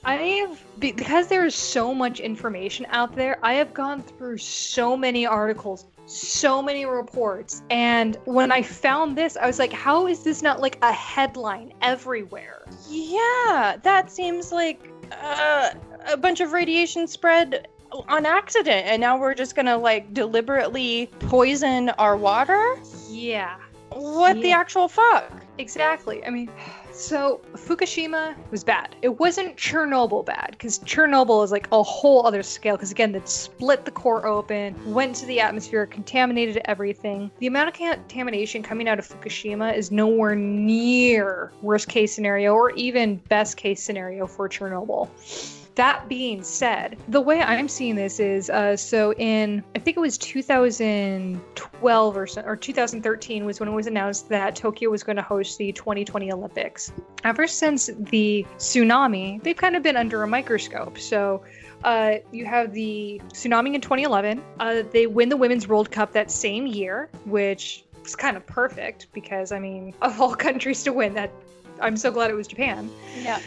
[0.04, 3.38] I have because there is so much information out there.
[3.42, 9.36] I have gone through so many articles, so many reports, and when I found this,
[9.36, 14.80] I was like, "How is this not like a headline everywhere?" yeah, that seems like
[15.10, 15.70] uh,
[16.06, 17.66] a bunch of radiation spread
[18.08, 22.76] on accident, and now we're just gonna like deliberately poison our water.
[23.10, 23.56] Yeah,
[23.90, 25.45] What the actual fuck?
[25.58, 26.24] Exactly.
[26.24, 26.50] I mean,
[26.92, 28.96] so Fukushima was bad.
[29.02, 32.76] It wasn't Chernobyl bad because Chernobyl is like a whole other scale.
[32.76, 37.30] Because again, that split the core open, went to the atmosphere, contaminated everything.
[37.38, 42.70] The amount of contamination coming out of Fukushima is nowhere near worst case scenario or
[42.72, 45.08] even best case scenario for Chernobyl.
[45.76, 50.00] That being said, the way I'm seeing this is uh, so in I think it
[50.00, 55.16] was 2012 or so, or 2013 was when it was announced that Tokyo was going
[55.16, 56.92] to host the 2020 Olympics.
[57.24, 60.98] Ever since the tsunami, they've kind of been under a microscope.
[60.98, 61.44] So
[61.84, 64.42] uh, you have the tsunami in 2011.
[64.58, 69.08] Uh, they win the Women's World Cup that same year, which is kind of perfect
[69.12, 71.30] because I mean, of all countries to win that,
[71.82, 72.90] I'm so glad it was Japan
[73.20, 73.40] Yeah.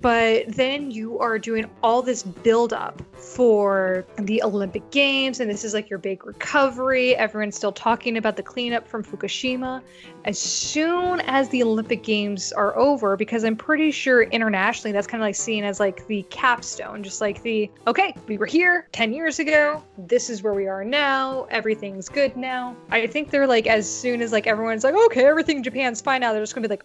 [0.00, 5.64] But then you are doing all this build up for the Olympic Games, and this
[5.64, 7.14] is like your big recovery.
[7.16, 9.82] Everyone's still talking about the cleanup from Fukushima.
[10.24, 15.22] As soon as the Olympic Games are over, because I'm pretty sure internationally that's kind
[15.22, 19.12] of like seen as like the capstone, just like the okay, we were here 10
[19.12, 22.76] years ago, this is where we are now, everything's good now.
[22.90, 26.20] I think they're like, as soon as like everyone's like, okay, everything in Japan's fine
[26.20, 26.84] now, they're just gonna be like,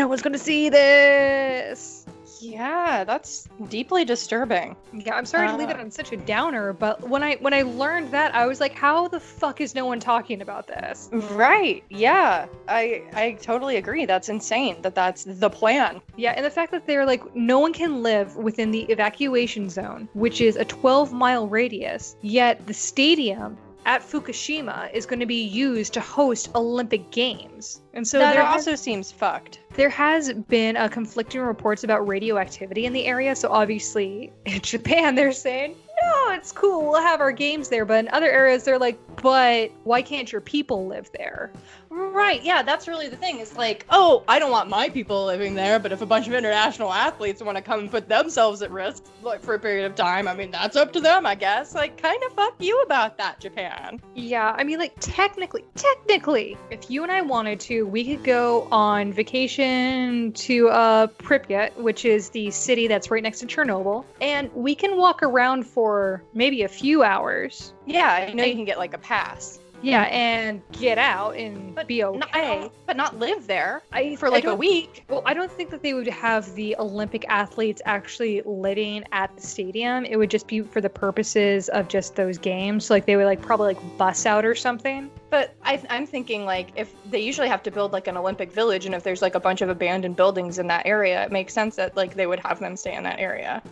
[0.00, 2.06] no one's gonna see this.
[2.40, 4.74] Yeah, that's deeply disturbing.
[4.94, 5.80] Yeah, I'm sorry to leave it Uh.
[5.80, 9.08] on such a downer, but when I when I learned that, I was like, how
[9.08, 11.10] the fuck is no one talking about this?
[11.12, 11.84] Right.
[11.90, 12.46] Yeah.
[12.66, 14.06] I I totally agree.
[14.06, 16.00] That's insane that that's the plan.
[16.16, 20.08] Yeah, and the fact that they're like, no one can live within the evacuation zone,
[20.14, 25.42] which is a 12 mile radius, yet the stadium at Fukushima is going to be
[25.44, 27.82] used to host Olympic Games.
[27.92, 29.59] And so that there also seems fucked.
[29.74, 33.36] There has been conflicting reports about radioactivity in the area.
[33.36, 36.90] So obviously, in Japan, they're saying, no, it's cool.
[36.90, 37.84] We'll have our games there.
[37.84, 41.52] But in other areas, they're like, but why can't your people live there?
[41.92, 43.40] Right, yeah, that's really the thing.
[43.40, 46.34] It's like, oh, I don't want my people living there, but if a bunch of
[46.34, 49.96] international athletes want to come and put themselves at risk like for a period of
[49.96, 51.74] time, I mean, that's up to them, I guess.
[51.74, 54.00] Like, kind of fuck you about that, Japan.
[54.14, 58.68] Yeah, I mean, like, technically, technically, if you and I wanted to, we could go
[58.70, 64.52] on vacation to uh, Pripyat, which is the city that's right next to Chernobyl, and
[64.54, 65.89] we can walk around for
[66.34, 67.72] maybe a few hours.
[67.86, 71.86] Yeah, I know you can get like a pass, Yeah, and get out and but
[71.86, 72.70] be not- okay.
[72.86, 75.04] but not live there I, for like a week.
[75.08, 79.42] Well, I don't think that they would have the Olympic athletes actually living at the
[79.42, 80.04] stadium.
[80.04, 82.90] It would just be for the purposes of just those games.
[82.90, 85.10] Like they would like probably like bus out or something.
[85.30, 88.84] But I, I'm thinking like if they usually have to build like an Olympic village,
[88.86, 91.76] and if there's like a bunch of abandoned buildings in that area, it makes sense
[91.76, 93.62] that like they would have them stay in that area.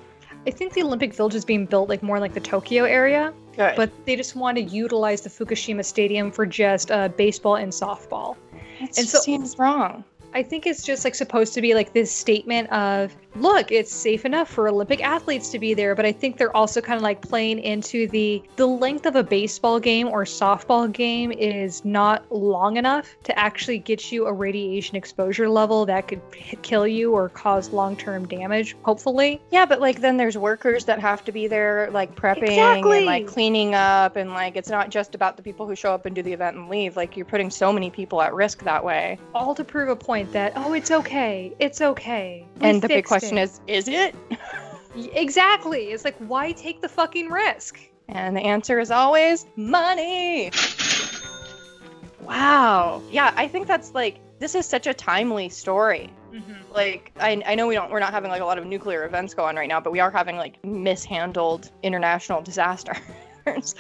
[0.49, 3.77] I think the Olympic Village is being built like more like the Tokyo area, Good.
[3.77, 8.35] but they just want to utilize the Fukushima Stadium for just uh, baseball and softball.
[8.81, 10.05] it and so- seems wrong.
[10.33, 14.25] I think it's just like supposed to be like this statement of, look, it's safe
[14.25, 17.23] enough for Olympic athletes to be there, but I think they're also kind of like
[17.23, 22.77] playing into the the length of a baseball game or softball game is not long
[22.77, 26.21] enough to actually get you a radiation exposure level that could
[26.63, 29.41] kill you or cause long-term damage, hopefully.
[29.51, 32.99] Yeah, but like then there's workers that have to be there, like prepping Exactly.
[32.99, 36.07] and like cleaning up, and like it's not just about the people who show up
[36.07, 36.97] and do the event and leave.
[36.97, 39.19] Like you're putting so many people at risk that way.
[39.35, 41.53] All to prove a point that oh, it's okay.
[41.59, 42.47] It's okay.
[42.61, 44.15] We and the big fixed question is, is it?
[45.13, 45.93] Exactly.
[45.93, 47.79] It's like why take the fucking risk?
[48.09, 50.51] And the answer is always money.
[52.23, 53.03] Wow.
[53.11, 56.11] Yeah, I think that's like this is such a timely story.
[56.33, 56.73] Mm-hmm.
[56.73, 59.35] Like I, I know we don't we're not having like a lot of nuclear events
[59.35, 62.97] going on right now, but we are having like mishandled international disasters.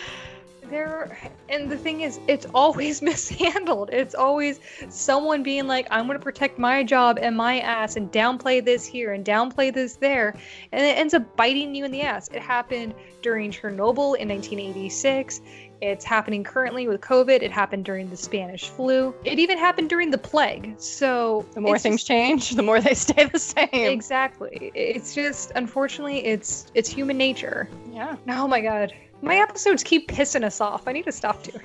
[0.70, 1.16] There,
[1.48, 3.90] and the thing is, it's always mishandled.
[3.92, 8.10] It's always someone being like, I'm going to protect my job and my ass and
[8.12, 10.34] downplay this here and downplay this there.
[10.72, 12.28] And it ends up biting you in the ass.
[12.28, 15.40] It happened during Chernobyl in 1986.
[15.80, 17.40] It's happening currently with COVID.
[17.42, 19.14] It happened during the Spanish flu.
[19.24, 20.74] It even happened during the plague.
[20.80, 23.68] So the more things just- change, the more they stay the same.
[23.72, 24.72] exactly.
[24.74, 27.68] It's just, unfortunately, it's it's human nature.
[27.92, 28.16] yeah.
[28.28, 28.92] Oh my god.
[29.22, 30.86] My episodes keep pissing us off.
[30.86, 31.64] I need to stop doing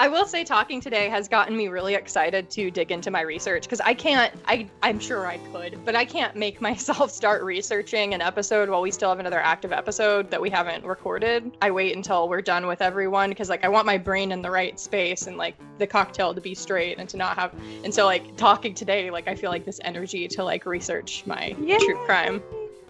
[0.00, 3.64] I will say talking today has gotten me really excited to dig into my research
[3.64, 8.14] because I can't I I'm sure I could, but I can't make myself start researching
[8.14, 11.50] an episode while we still have another active episode that we haven't recorded.
[11.60, 14.50] I wait until we're done with everyone because like I want my brain in the
[14.50, 17.52] right space and like the cocktail to be straight and to not have
[17.82, 21.56] and so like talking today like I feel like this energy to like research my
[21.80, 22.40] true crime.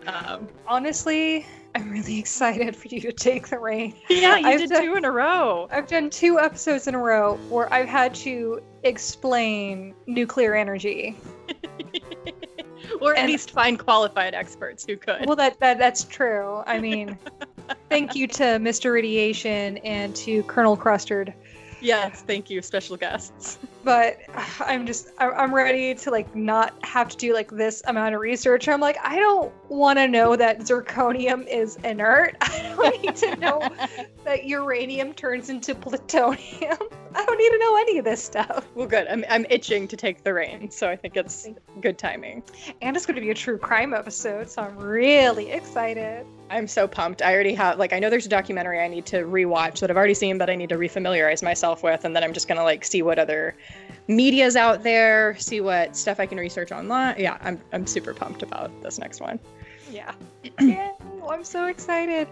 [0.08, 3.94] Um, Honestly, I'm really excited for you to take the reign.
[4.08, 5.68] yeah, you I've did done- two in a row.
[5.70, 11.16] I've done two episodes in a row where I've had to explain nuclear energy.
[13.02, 15.26] Or at And- least find qualified experts who could.
[15.26, 16.62] Well, that, that that's true.
[16.66, 17.18] I mean,
[17.90, 18.92] thank you to Mr.
[18.92, 21.34] Radiation and to Colonel Crustard.
[21.80, 23.58] Yes, thank you, special guests.
[23.84, 24.18] But
[24.60, 28.68] I'm just I'm ready to like not have to do like this amount of research.
[28.68, 32.36] I'm like I don't want to know that zirconium is inert.
[32.40, 33.60] I don't need to know
[34.24, 36.76] that uranium turns into plutonium.
[37.14, 38.66] I don't need to know any of this stuff.
[38.74, 39.06] Well, good.
[39.08, 41.48] I'm, I'm itching to take the reins, so I think it's
[41.80, 42.42] good timing.
[42.80, 46.26] And it's going to be a true crime episode, so I'm really excited.
[46.50, 47.22] I'm so pumped.
[47.22, 49.96] I already have, like, I know there's a documentary I need to rewatch that I've
[49.96, 52.84] already seen, but I need to refamiliarize myself with, and then I'm just gonna like
[52.84, 53.56] see what other
[54.06, 57.16] media's out there, see what stuff I can research online.
[57.18, 59.38] Yeah, I'm I'm super pumped about this next one.
[59.90, 60.14] Yeah.
[60.60, 60.92] yeah.
[61.28, 62.28] I'm so excited.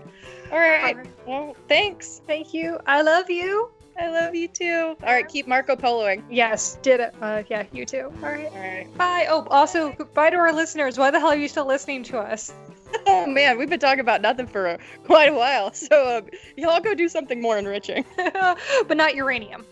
[0.50, 0.96] All right.
[1.26, 2.22] Well, thanks.
[2.26, 2.78] Thank you.
[2.86, 3.70] I love you.
[3.98, 4.96] I love you too.
[5.02, 6.22] All right, keep Marco Poloing.
[6.30, 7.14] Yes, did it.
[7.20, 8.12] Uh, yeah, you too.
[8.22, 8.50] All right.
[8.52, 8.98] All right.
[8.98, 9.26] Bye.
[9.28, 10.98] Oh, also, goodbye to our listeners.
[10.98, 12.52] Why the hell are you still listening to us?
[13.08, 16.80] Oh man, we've been talking about nothing for uh, quite a while, so um, y'all
[16.80, 19.66] go do something more enriching, but not uranium.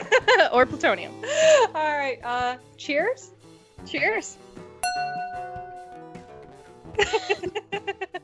[0.52, 1.12] or plutonium.
[1.74, 2.18] All right.
[2.22, 3.32] Uh, cheers.
[3.86, 4.38] Cheers.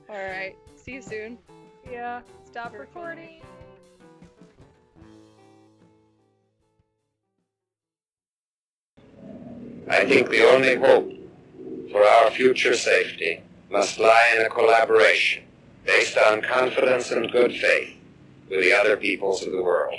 [0.08, 0.54] All right.
[0.76, 1.38] See you soon.
[1.90, 2.22] Yeah.
[2.44, 3.42] Stop recording.
[9.88, 11.12] I think the only hope
[11.92, 13.40] for our future safety
[13.70, 15.44] must lie in a collaboration
[15.84, 17.96] based on confidence and good faith
[18.50, 19.94] with the other peoples of the world.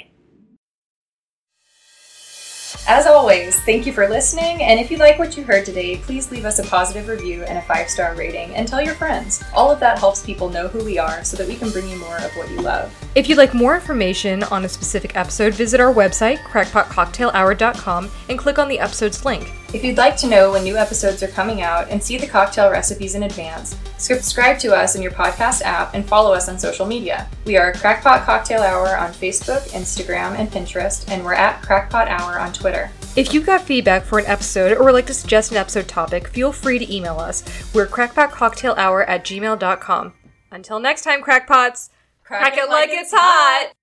[2.89, 6.31] As always, thank you for listening, and if you like what you heard today, please
[6.31, 9.43] leave us a positive review and a five star rating and tell your friends.
[9.53, 11.97] All of that helps people know who we are so that we can bring you
[11.97, 12.93] more of what you love.
[13.15, 18.59] If you'd like more information on a specific episode, visit our website, crackpotcocktailhour.com, and click
[18.59, 19.51] on the episode's link.
[19.73, 22.71] If you'd like to know when new episodes are coming out and see the cocktail
[22.71, 26.85] recipes in advance, subscribe to us in your podcast app and follow us on social
[26.85, 27.27] media.
[27.45, 32.39] We are Crackpot Cocktail Hour on Facebook, Instagram, and Pinterest, and we're at Crackpot Hour
[32.39, 32.89] on Twitter.
[33.17, 36.29] If you've got feedback for an episode or would like to suggest an episode topic,
[36.29, 37.43] feel free to email us.
[37.73, 40.13] We're crackpotcocktailhour at gmail.com.
[40.49, 41.89] Until next time, crackpots,
[42.23, 43.76] crack, it like it's hot!